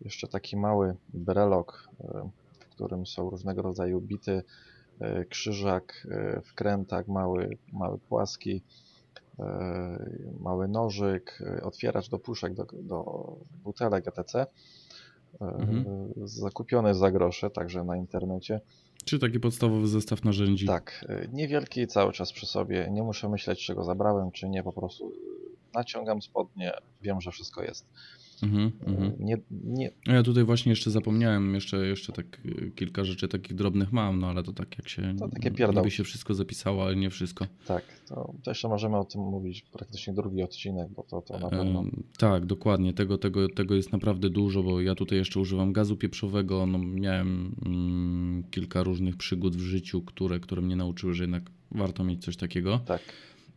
jeszcze 0.00 0.28
taki 0.28 0.56
mały 0.56 0.96
brelok, 1.14 1.88
w 2.60 2.64
którym 2.70 3.06
są 3.06 3.30
różnego 3.30 3.62
rodzaju 3.62 4.00
bity, 4.00 4.42
krzyżak, 5.28 6.06
wkrętak 6.44 7.08
mały, 7.08 7.58
mały 7.72 7.98
płaski, 7.98 8.62
mały 10.40 10.68
nożyk, 10.68 11.42
otwieracz 11.62 12.08
do 12.08 12.18
puszek, 12.18 12.54
do, 12.54 12.66
do 12.82 13.04
butelek 13.64 14.08
etc 14.08 14.46
mhm. 15.40 16.12
zakupione 16.24 16.94
za 16.94 17.10
grosze, 17.10 17.50
także 17.50 17.84
na 17.84 17.96
internecie. 17.96 18.60
Czy 19.04 19.18
taki 19.18 19.40
podstawowy 19.40 19.86
zestaw 19.86 20.24
narzędzi? 20.24 20.66
Tak, 20.66 21.04
e, 21.08 21.28
niewielki, 21.32 21.86
cały 21.86 22.12
czas 22.12 22.32
przy 22.32 22.46
sobie. 22.46 22.88
Nie 22.90 23.02
muszę 23.02 23.28
myśleć, 23.28 23.66
czego 23.66 23.84
zabrałem, 23.84 24.30
czy 24.30 24.48
nie, 24.48 24.62
po 24.62 24.72
prostu 24.72 25.12
naciągam 25.74 26.22
spodnie, 26.22 26.72
wiem, 27.02 27.20
że 27.20 27.30
wszystko 27.30 27.62
jest. 27.62 27.86
Mhm, 28.42 28.70
mhm. 28.86 29.12
Nie, 29.18 29.36
nie... 29.64 29.90
Ja 30.06 30.22
tutaj 30.22 30.44
właśnie 30.44 30.70
jeszcze 30.70 30.90
zapomniałem, 30.90 31.54
jeszcze, 31.54 31.86
jeszcze 31.86 32.12
tak 32.12 32.40
y, 32.46 32.72
kilka 32.76 33.04
rzeczy 33.04 33.28
takich 33.28 33.54
drobnych 33.54 33.92
mam, 33.92 34.18
no 34.18 34.26
ale 34.26 34.42
to 34.42 34.52
tak 34.52 34.78
jak 34.78 34.88
się, 34.88 35.16
to 35.18 35.28
takie 35.28 35.50
niby 35.76 35.90
się 35.90 36.04
wszystko 36.04 36.34
zapisało, 36.34 36.84
ale 36.84 36.96
nie 36.96 37.10
wszystko. 37.10 37.46
Tak, 37.66 37.84
to, 38.08 38.34
to 38.42 38.50
jeszcze 38.50 38.68
możemy 38.68 38.96
o 38.96 39.04
tym 39.04 39.20
mówić 39.20 39.62
praktycznie 39.72 40.14
drugi 40.14 40.42
odcinek, 40.42 40.88
bo 40.96 41.02
to, 41.02 41.22
to 41.22 41.38
na 41.38 41.50
pewno... 41.50 41.84
tak, 42.18 42.46
dokładnie, 42.46 42.92
tego, 42.92 43.18
tego, 43.18 43.48
tego 43.48 43.74
jest 43.74 43.92
naprawdę 43.92 44.30
dużo, 44.30 44.62
bo 44.62 44.80
ja 44.80 44.94
tutaj 44.94 45.18
jeszcze 45.18 45.40
używam 45.40 45.72
gazu 45.72 45.96
pieprzowego, 45.96 46.66
no 46.66 46.78
miałem 46.78 47.54
mm, 47.66 48.44
kilka 48.50 48.82
różnych 48.82 49.16
przygód 49.16 49.56
w 49.56 49.60
życiu, 49.60 50.02
które, 50.02 50.40
które 50.40 50.62
mnie 50.62 50.76
nauczyły, 50.76 51.14
że 51.14 51.24
jednak 51.24 51.42
warto 51.70 52.04
mieć 52.04 52.24
coś 52.24 52.36
takiego. 52.36 52.80
Tak, 52.86 53.00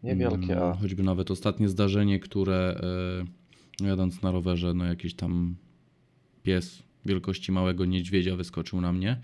niewielkie, 0.04 0.58
a... 0.58 0.66
Mm, 0.66 0.78
choćby 0.78 1.04
nawet 1.04 1.32
ostatnie 1.32 1.70
zdarzenie, 1.70 2.20
które... 2.20 2.82
Y, 3.28 3.41
jadąc 3.88 4.22
na 4.22 4.32
rowerze, 4.32 4.74
no 4.74 4.86
jakiś 4.86 5.14
tam 5.14 5.56
pies 6.44 6.84
wielkości 7.06 7.52
małego 7.52 7.86
niedźwiedzia 7.86 8.36
wyskoczył 8.36 8.82
na 8.82 8.94
mnie, 8.94 9.22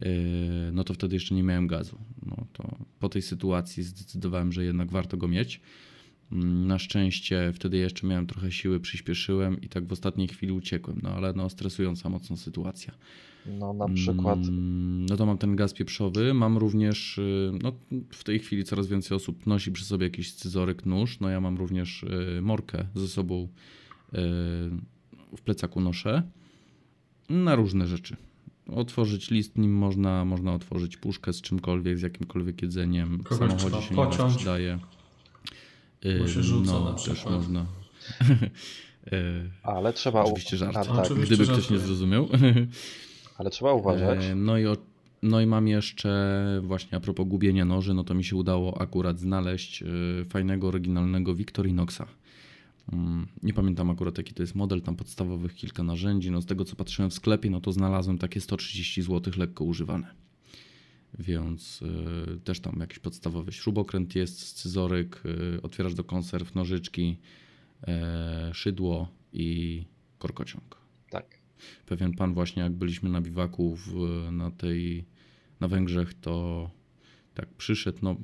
yy, 0.00 0.08
no 0.72 0.84
to 0.84 0.94
wtedy 0.94 1.16
jeszcze 1.16 1.34
nie 1.34 1.42
miałem 1.42 1.66
gazu. 1.66 1.98
No 2.26 2.46
to 2.52 2.78
po 3.00 3.08
tej 3.08 3.22
sytuacji 3.22 3.82
zdecydowałem, 3.82 4.52
że 4.52 4.64
jednak 4.64 4.90
warto 4.90 5.16
go 5.16 5.28
mieć. 5.28 5.60
Mm, 6.32 6.66
na 6.66 6.78
szczęście 6.78 7.52
wtedy 7.54 7.76
jeszcze 7.76 8.06
miałem 8.06 8.26
trochę 8.26 8.52
siły, 8.52 8.80
przyspieszyłem 8.80 9.60
i 9.60 9.68
tak 9.68 9.86
w 9.86 9.92
ostatniej 9.92 10.28
chwili 10.28 10.52
uciekłem, 10.52 11.00
no 11.02 11.10
ale 11.10 11.32
no 11.32 11.50
stresująca 11.50 12.08
mocno 12.08 12.36
sytuacja. 12.36 12.94
No 13.46 13.72
na 13.72 13.88
przykład. 13.88 14.38
No 15.08 15.16
to 15.16 15.26
mam 15.26 15.38
ten 15.38 15.56
gaz 15.56 15.72
pieprzowy, 15.72 16.34
mam 16.34 16.58
również, 16.58 17.18
y, 17.18 17.52
no 17.62 17.72
w 18.10 18.24
tej 18.24 18.38
chwili 18.38 18.64
coraz 18.64 18.86
więcej 18.86 19.16
osób 19.16 19.46
nosi 19.46 19.72
przy 19.72 19.84
sobie 19.84 20.06
jakiś 20.06 20.32
scyzoryk, 20.32 20.86
nóż, 20.86 21.20
no 21.20 21.28
ja 21.28 21.40
mam 21.40 21.56
również 21.56 22.02
y, 22.02 22.42
morkę 22.42 22.86
ze 22.94 23.08
sobą 23.08 23.48
w 25.36 25.40
plecaku 25.44 25.80
noszę 25.80 26.22
na 27.28 27.54
różne 27.54 27.86
rzeczy. 27.86 28.16
Otworzyć 28.74 29.30
list 29.30 29.58
nim 29.58 29.72
można, 29.72 30.24
można 30.24 30.54
otworzyć 30.54 30.96
puszkę 30.96 31.32
z 31.32 31.40
czymkolwiek, 31.40 31.98
z 31.98 32.02
jakimkolwiek 32.02 32.62
jedzeniem. 32.62 33.24
W 33.30 33.34
samochodzie 33.34 33.82
się 33.82 33.94
pociąć. 33.94 34.32
nie 34.32 34.36
przydaje. 34.36 34.78
Bo 36.18 36.28
się 36.28 36.42
rzuca 36.42 36.72
no, 36.72 36.84
na 36.84 36.94
przykład. 36.94 37.24
też 37.24 37.32
można. 37.32 37.66
Ale 39.62 39.92
trzeba... 39.92 40.24
Oczywiście 40.24 40.56
żart. 40.56 40.74
Tak. 40.74 40.88
Oczywiście 40.88 41.34
Gdyby 41.34 41.52
ktoś 41.52 41.70
nie 41.70 41.78
zrozumiał. 41.78 42.28
Ale 43.38 43.50
trzeba 43.50 43.72
uważać. 43.72 44.20
No 44.36 44.58
i, 44.58 44.66
o, 44.66 44.76
no 45.22 45.40
i 45.40 45.46
mam 45.46 45.68
jeszcze 45.68 46.60
właśnie 46.62 46.98
a 46.98 47.00
propos 47.00 47.26
gubienia 47.28 47.64
noży, 47.64 47.94
no 47.94 48.04
to 48.04 48.14
mi 48.14 48.24
się 48.24 48.36
udało 48.36 48.80
akurat 48.80 49.20
znaleźć 49.20 49.84
fajnego, 50.28 50.68
oryginalnego 50.68 51.34
Victorinoxa. 51.34 52.06
Mm, 52.92 53.26
nie 53.42 53.52
pamiętam 53.52 53.90
akurat 53.90 54.18
jaki 54.18 54.34
to 54.34 54.42
jest 54.42 54.54
model, 54.54 54.82
tam 54.82 54.96
podstawowych 54.96 55.54
kilka 55.54 55.82
narzędzi. 55.82 56.30
No 56.30 56.42
z 56.42 56.46
tego 56.46 56.64
co 56.64 56.76
patrzyłem 56.76 57.10
w 57.10 57.14
sklepie, 57.14 57.50
no 57.50 57.60
to 57.60 57.72
znalazłem 57.72 58.18
takie 58.18 58.40
130 58.40 59.02
zł 59.02 59.32
lekko 59.36 59.64
używane. 59.64 60.14
Więc 61.18 61.82
y, 61.82 62.40
też 62.44 62.60
tam 62.60 62.76
jakiś 62.80 62.98
podstawowy 62.98 63.52
śrubokręt 63.52 64.14
jest, 64.14 64.40
scyzoryk, 64.40 65.22
y, 65.56 65.62
otwierasz 65.62 65.94
do 65.94 66.04
konserw, 66.04 66.54
nożyczki, 66.54 67.18
y, 67.82 68.54
szydło 68.54 69.08
i 69.32 69.84
korkociąg. 70.18 70.76
Tak. 71.10 71.38
Pewien 71.86 72.12
pan 72.12 72.34
właśnie 72.34 72.62
jak 72.62 72.72
byliśmy 72.72 73.10
na 73.10 73.20
biwaku 73.20 73.76
w, 73.76 73.94
na 74.32 74.50
tej 74.50 75.04
na 75.60 75.68
Węgrzech, 75.68 76.14
to 76.14 76.70
tak 77.34 77.54
przyszedł, 77.54 77.98
no 78.02 78.16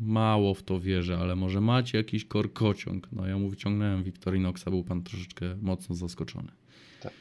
mało 0.00 0.54
w 0.54 0.62
to 0.62 0.80
wierzę, 0.80 1.18
ale 1.18 1.36
może 1.36 1.60
macie 1.60 1.98
jakiś 1.98 2.24
korkociąg. 2.24 3.08
No 3.12 3.26
ja 3.26 3.38
mu 3.38 3.48
wyciągnąłem 3.48 4.04
Victorinoxa, 4.04 4.64
był 4.70 4.84
pan 4.84 5.02
troszeczkę 5.02 5.56
mocno 5.60 5.94
zaskoczony. 5.94 6.48
Tak. 7.02 7.12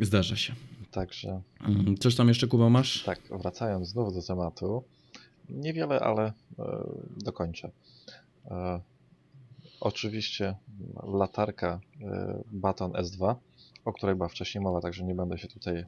Zdarza 0.00 0.36
się. 0.36 0.54
Także. 0.90 1.42
Mm, 1.60 1.96
coś 1.96 2.14
tam 2.14 2.28
jeszcze, 2.28 2.46
Kuba, 2.46 2.68
masz? 2.68 3.04
Tak, 3.04 3.20
wracając 3.30 3.88
znów 3.88 4.14
do 4.14 4.22
tematu. 4.22 4.84
Niewiele, 5.48 6.00
ale 6.00 6.22
e, 6.24 6.32
dokończę. 7.16 7.70
E, 8.46 8.80
oczywiście 9.80 10.54
latarka 11.02 11.80
e, 12.00 12.42
Baton 12.52 12.92
S2, 12.92 13.34
o 13.84 13.92
której 13.92 14.14
była 14.14 14.28
wcześniej 14.28 14.64
mowa, 14.64 14.80
także 14.80 15.04
nie 15.04 15.14
będę 15.14 15.38
się 15.38 15.48
tutaj 15.48 15.84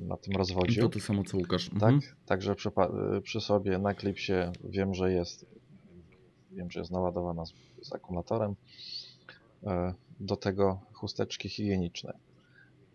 na 0.00 0.16
tym 0.16 0.36
rozwodził. 0.36 0.82
To 0.82 0.88
to 0.88 1.00
samo 1.00 1.24
co 1.24 1.36
Łukasz. 1.36 1.68
Tak, 1.68 1.94
mhm. 1.94 2.00
także 2.26 2.54
przy, 2.54 2.70
przy, 3.22 3.40
sobie 3.40 3.78
na 3.78 3.94
klipsie 3.94 4.32
wiem, 4.64 4.94
że 4.94 5.12
jest 5.12 5.46
wiem, 6.52 6.70
że 6.70 6.80
jest 6.80 6.92
naładowana 6.92 7.46
z, 7.46 7.52
z 7.82 7.92
akumulatorem. 7.92 8.56
E, 9.66 9.94
do 10.20 10.36
tego 10.36 10.80
chusteczki 10.92 11.48
higieniczne 11.48 12.12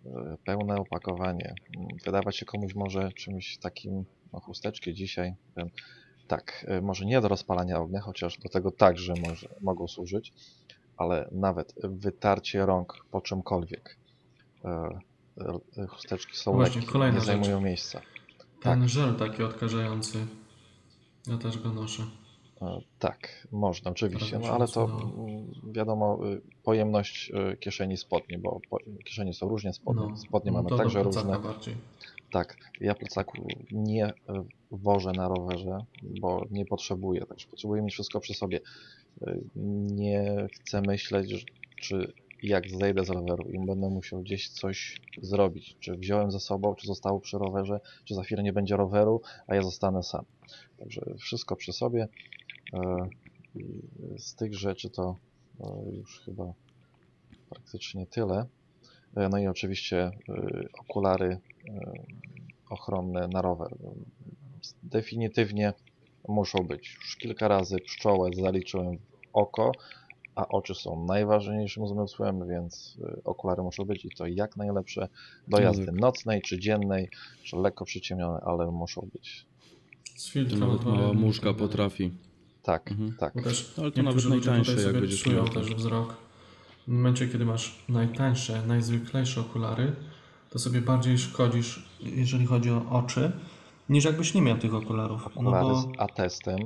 E, 0.06 0.38
pełne 0.46 0.76
opakowanie. 0.76 1.56
Wydawać 2.06 2.38
się 2.38 2.46
komuś 2.46 2.76
może 2.76 3.12
czymś 3.12 3.58
takim, 3.58 4.06
no 4.34 4.40
chusteczki 4.40 4.94
dzisiaj, 4.94 5.36
tak, 6.28 6.66
może 6.82 7.06
nie 7.06 7.22
do 7.22 7.28
rozpalania 7.28 7.80
ognia, 7.80 8.00
chociaż 8.00 8.38
do 8.38 8.50
tego 8.50 8.72
także 8.72 9.14
może, 9.28 9.48
mogą 9.62 9.88
służyć, 9.88 10.34
ale 10.98 11.28
nawet 11.32 11.74
wytarcie 11.84 12.66
rąk 12.66 13.06
po 13.12 13.22
czymkolwiek. 13.22 13.98
E, 15.78 15.88
chusteczki 15.88 16.38
są 16.38 16.54
Właśnie, 16.54 16.82
lekkie, 16.82 17.12
nie 17.14 17.22
zajmują 17.22 17.56
rzecz. 17.58 17.66
miejsca. 17.66 18.02
Ten 18.62 18.80
tak. 18.80 18.90
żel 18.90 19.16
taki 19.16 19.44
odkażający, 19.44 20.18
ja 21.28 21.38
też 21.38 21.58
go 21.58 21.72
noszę. 21.72 22.04
Tak, 23.00 23.48
można 23.52 23.92
oczywiście, 23.92 24.40
no 24.40 24.48
ale 24.48 24.68
to 24.68 24.88
no. 24.88 25.12
wiadomo, 25.72 26.20
y, 26.28 26.42
pojemność 26.64 27.32
y, 27.54 27.58
kieszeni 27.58 27.98
spodni, 27.98 28.38
bo 28.38 28.60
kieszenie 29.06 29.34
są 29.34 29.50
różnie, 29.50 29.74
spodnie, 29.74 30.08
no, 30.10 30.18
spodnie 30.18 30.52
no 30.52 30.64
mamy 30.64 30.78
także 30.78 31.04
różne. 31.04 31.40
Bardziej. 31.40 31.76
Tak, 32.32 32.58
ja 32.82 32.96
plecaku 32.96 33.48
nie 33.72 34.10
y, 34.10 34.14
wożę 34.72 35.12
na 35.12 35.28
rowerze, 35.28 35.86
bo 36.04 36.46
nie 36.52 36.66
potrzebuję, 36.66 37.26
także 37.26 37.48
potrzebuję 37.48 37.82
mieć 37.82 37.94
wszystko 37.94 38.20
przy 38.20 38.34
sobie. 38.34 38.60
Nie 39.92 40.48
chcę 40.54 40.82
myśleć, 40.82 41.46
czy 41.82 42.14
jak 42.44 42.70
zejdę 42.70 43.06
z 43.06 43.10
roweru 43.10 43.50
i 43.50 43.66
będę 43.66 43.90
musiał 43.90 44.22
gdzieś 44.22 44.50
coś 44.50 45.02
zrobić, 45.22 45.76
czy 45.80 45.96
wziąłem 45.98 46.32
ze 46.32 46.40
sobą, 46.40 46.76
czy 46.76 46.88
zostało 46.88 47.20
przy 47.20 47.38
rowerze, 47.38 47.80
czy 48.06 48.16
za 48.16 48.24
chwilę 48.24 48.44
nie 48.44 48.54
będzie 48.54 48.78
roweru, 48.78 49.22
a 49.48 49.56
ja 49.56 49.62
zostanę 49.62 50.04
sam. 50.04 50.26
Także 50.78 51.02
wszystko 51.20 51.56
przy 51.56 51.74
sobie. 51.74 52.08
E, 52.74 53.10
z 54.18 54.36
tych 54.36 54.56
rzeczy 54.56 54.90
to 54.90 55.16
e, 55.60 55.96
już 55.96 56.20
chyba 56.20 56.54
praktycznie 57.50 58.08
tyle. 58.08 58.46
E, 59.16 59.30
no 59.30 59.38
i 59.38 59.48
oczywiście 59.48 60.12
okulary 60.80 61.38
ochronne 62.70 63.28
na 63.28 63.42
rower. 63.42 63.76
Definitywnie 64.84 65.74
muszą 66.28 66.60
być. 66.64 66.96
Już 67.02 67.16
kilka 67.16 67.48
razy 67.48 67.80
pszczołę 67.80 68.30
zaliczyłem 68.34 68.98
w 68.98 69.02
oko, 69.34 69.72
a 70.42 70.48
oczy 70.48 70.76
są 70.76 71.06
najważniejszym 71.06 71.88
zmysłem, 71.88 72.48
więc 72.48 72.98
okulary 73.24 73.64
muszą 73.64 73.86
być 73.86 74.06
i 74.06 74.10
to 74.10 74.28
jak 74.28 74.58
najlepsze 74.58 75.08
do 75.48 75.62
jazdy 75.62 75.92
nocnej 75.92 76.42
czy 76.42 76.60
dziennej, 76.60 77.10
czy 77.44 77.56
lekko 77.56 77.86
przyciemnione, 77.86 78.40
ale 78.46 78.72
muszą 78.72 79.10
być. 79.14 79.46
Z 80.16 80.30
filtrem 80.30 80.60
nawet 80.60 80.86
mała 80.86 81.14
muszka 81.14 81.54
potrafi. 81.54 82.12
Tak, 82.64 82.92
mhm. 82.92 83.16
tak. 83.20 83.44
Też 83.44 83.74
Ale 83.78 83.92
to 83.92 84.04
nawet 84.04 84.26
najtańsze, 84.26 84.82
jak 84.82 84.94
będziesz 84.94 85.26
miał. 85.26 85.50
też 85.50 85.76
wzrok. 85.76 86.16
W 86.88 86.92
momencie, 86.92 87.28
kiedy 87.28 87.46
masz 87.46 87.76
najtańsze, 87.90 88.66
najzwyklejsze 88.68 89.42
okulary, 89.42 89.96
to 90.50 90.60
sobie 90.60 90.82
bardziej 90.82 91.18
szkodzisz, 91.18 91.90
jeżeli 92.00 92.46
chodzi 92.46 92.72
o 92.72 92.86
oczy, 92.90 93.32
niż 93.90 94.06
jakbyś 94.06 94.34
nie 94.34 94.42
miał 94.42 94.58
tych 94.58 94.74
okularów. 94.74 95.22
No 95.36 95.42
Okulary 95.42 95.68
no 95.68 95.74
bo... 95.74 95.82
z 95.82 95.88
atestem. 95.98 96.58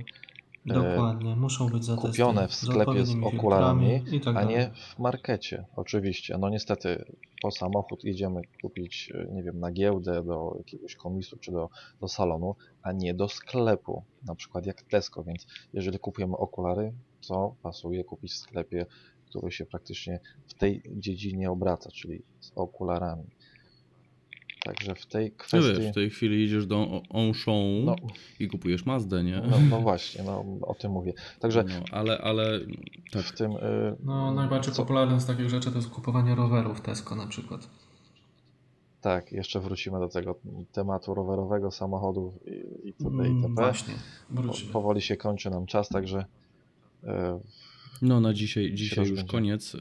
Dokładnie, 0.65 1.35
muszą 1.35 1.69
być 1.69 1.87
Kupione 1.97 2.47
w 2.47 2.55
sklepie 2.55 3.05
z 3.05 3.15
okularami, 3.23 4.03
tak 4.23 4.37
a 4.37 4.43
nie 4.43 4.71
w 4.73 4.99
markecie, 4.99 5.65
oczywiście. 5.75 6.37
No 6.37 6.49
niestety, 6.49 7.05
po 7.41 7.51
samochód 7.51 8.03
idziemy 8.03 8.41
kupić, 8.61 9.11
e, 9.15 9.33
nie 9.33 9.43
wiem, 9.43 9.59
na 9.59 9.71
giełdę, 9.71 10.23
do 10.23 10.55
jakiegoś 10.57 10.95
komisu 10.95 11.37
czy 11.37 11.51
do, 11.51 11.69
do 12.01 12.07
salonu, 12.07 12.55
a 12.81 12.91
nie 12.91 13.13
do 13.13 13.29
sklepu, 13.29 14.03
na 14.25 14.35
przykład 14.35 14.65
jak 14.65 14.81
Tesco, 14.81 15.23
więc 15.23 15.47
jeżeli 15.73 15.99
kupujemy 15.99 16.37
okulary, 16.37 16.93
to 17.27 17.55
pasuje 17.61 18.03
kupić 18.03 18.31
w 18.31 18.37
sklepie, 18.37 18.85
który 19.29 19.51
się 19.51 19.65
praktycznie 19.65 20.19
w 20.47 20.53
tej 20.53 20.83
dziedzinie 20.97 21.51
obraca, 21.51 21.91
czyli 21.91 22.23
z 22.39 22.51
okularami. 22.55 23.34
Także 24.65 24.95
w 24.95 25.05
tej 25.05 25.31
kwestii... 25.31 25.73
No 25.73 25.79
wiesz, 25.79 25.91
w 25.91 25.93
tej 25.93 26.09
chwili 26.09 26.43
idziesz 26.43 26.65
do 26.65 27.01
Auchan 27.13 27.85
no, 27.85 27.95
i 28.39 28.47
kupujesz 28.47 28.85
Mazdę, 28.85 29.23
nie? 29.23 29.41
No, 29.49 29.57
no, 29.69 29.81
właśnie, 29.81 30.23
no, 30.23 30.45
o 30.61 30.73
tym 30.73 30.91
mówię. 30.91 31.13
Także 31.39 31.63
no, 31.63 31.85
ale, 31.91 32.17
ale 32.17 32.59
tak. 33.11 33.21
w 33.21 33.31
tym... 33.37 33.51
Y, 33.51 33.95
no 34.03 34.33
najbardziej 34.33 34.73
co... 34.73 34.81
popularne 34.81 35.21
z 35.21 35.25
takich 35.25 35.49
rzeczy 35.49 35.71
to 35.71 35.77
jest 35.77 35.89
kupowanie 35.89 36.35
rowerów 36.35 36.81
Tesco 36.81 37.15
na 37.15 37.27
przykład. 37.27 37.69
Tak, 39.01 39.31
jeszcze 39.31 39.59
wrócimy 39.59 39.99
do 39.99 40.09
tego 40.09 40.39
tematu 40.71 41.13
rowerowego, 41.13 41.71
samochodów 41.71 42.33
i, 42.47 42.87
itd. 42.87 43.09
itp. 43.09 43.25
Mm, 43.25 43.55
właśnie, 43.55 43.93
wrócimy. 44.29 44.73
Powoli 44.73 45.01
się 45.01 45.17
kończy 45.17 45.49
nam 45.49 45.65
czas, 45.65 45.89
także... 45.89 46.25
Y, 47.03 47.07
no 48.01 48.19
na 48.19 48.33
dzisiaj, 48.33 48.73
dzisiaj 48.73 49.09
już 49.09 49.23
koniec. 49.23 49.77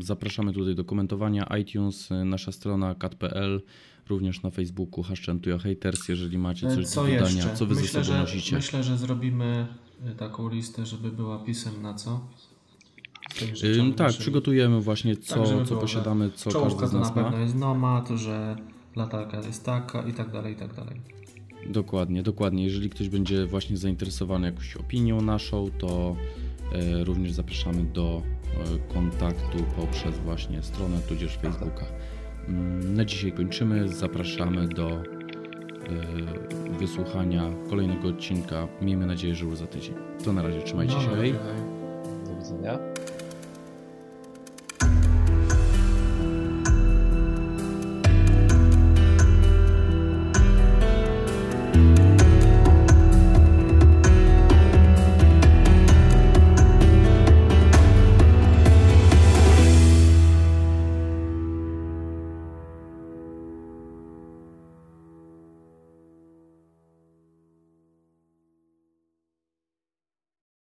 Zapraszamy 0.00 0.52
tutaj 0.52 0.74
do 0.74 0.84
komentowania. 0.84 1.56
iTunes, 1.60 2.10
y, 2.10 2.24
nasza 2.24 2.52
strona 2.52 2.94
kat.pl, 2.94 3.62
również 4.08 4.42
na 4.42 4.50
Facebooku 4.50 5.02
Haszczentuja 5.02 5.58
Haters, 5.58 6.08
jeżeli 6.08 6.38
macie 6.38 6.68
coś 6.68 6.86
co 6.86 7.04
do 7.04 7.10
dodania, 7.10 7.36
jeszcze? 7.36 7.54
co 7.56 7.66
wy 7.66 7.74
myślę, 7.74 8.04
ze 8.04 8.04
sobą 8.04 8.18
nosicie. 8.18 8.56
Myślę, 8.56 8.82
że 8.82 8.98
zrobimy 8.98 9.66
y, 10.12 10.14
taką 10.14 10.48
listę, 10.48 10.86
żeby 10.86 11.12
była 11.12 11.38
pisem 11.38 11.82
na 11.82 11.94
co. 11.94 12.28
tak, 13.96 14.12
przygotujemy 14.12 14.80
właśnie 14.80 15.16
co, 15.16 15.44
tak, 15.44 15.66
co 15.66 15.76
posiadamy, 15.76 16.30
co 16.30 16.50
każdy 16.50 16.88
z 16.88 16.92
nas 16.92 17.14
to 17.14 17.20
na 17.20 17.24
pewno 17.24 17.38
jest 17.38 17.54
Nomad, 17.54 18.08
że 18.08 18.56
latarka 18.96 19.36
jest 19.36 19.64
taka 19.64 20.02
i 20.02 20.12
tak 20.12 20.30
dalej, 20.30 20.52
i 20.52 20.56
tak 20.56 20.74
dalej. 20.74 21.00
Dokładnie, 21.66 22.22
dokładnie. 22.22 22.64
Jeżeli 22.64 22.90
ktoś 22.90 23.08
będzie 23.08 23.46
właśnie 23.46 23.76
zainteresowany 23.76 24.46
jakąś 24.46 24.76
opinią 24.76 25.20
naszą, 25.20 25.70
to 25.78 26.16
E, 26.16 26.43
również 27.04 27.32
zapraszamy 27.32 27.84
do 27.84 28.22
e, 28.22 28.92
kontaktu 28.94 29.58
poprzez 29.76 30.18
właśnie 30.18 30.62
stronę 30.62 30.98
tudzież 31.08 31.36
Facebooka. 31.36 31.86
Mm, 32.48 32.94
na 32.94 33.04
dzisiaj 33.04 33.32
kończymy. 33.32 33.88
Zapraszamy 33.88 34.68
do 34.68 34.90
e, 34.90 35.02
wysłuchania 36.78 37.50
kolejnego 37.70 38.08
odcinka. 38.08 38.68
Miejmy 38.82 39.06
nadzieję, 39.06 39.34
że 39.34 39.44
już 39.44 39.58
za 39.58 39.66
tydzień. 39.66 39.94
To 40.24 40.32
na 40.32 40.42
razie, 40.42 40.62
trzymajcie 40.62 41.00
się. 41.00 41.16
Hej. 41.16 41.34
widzenia. 42.38 42.78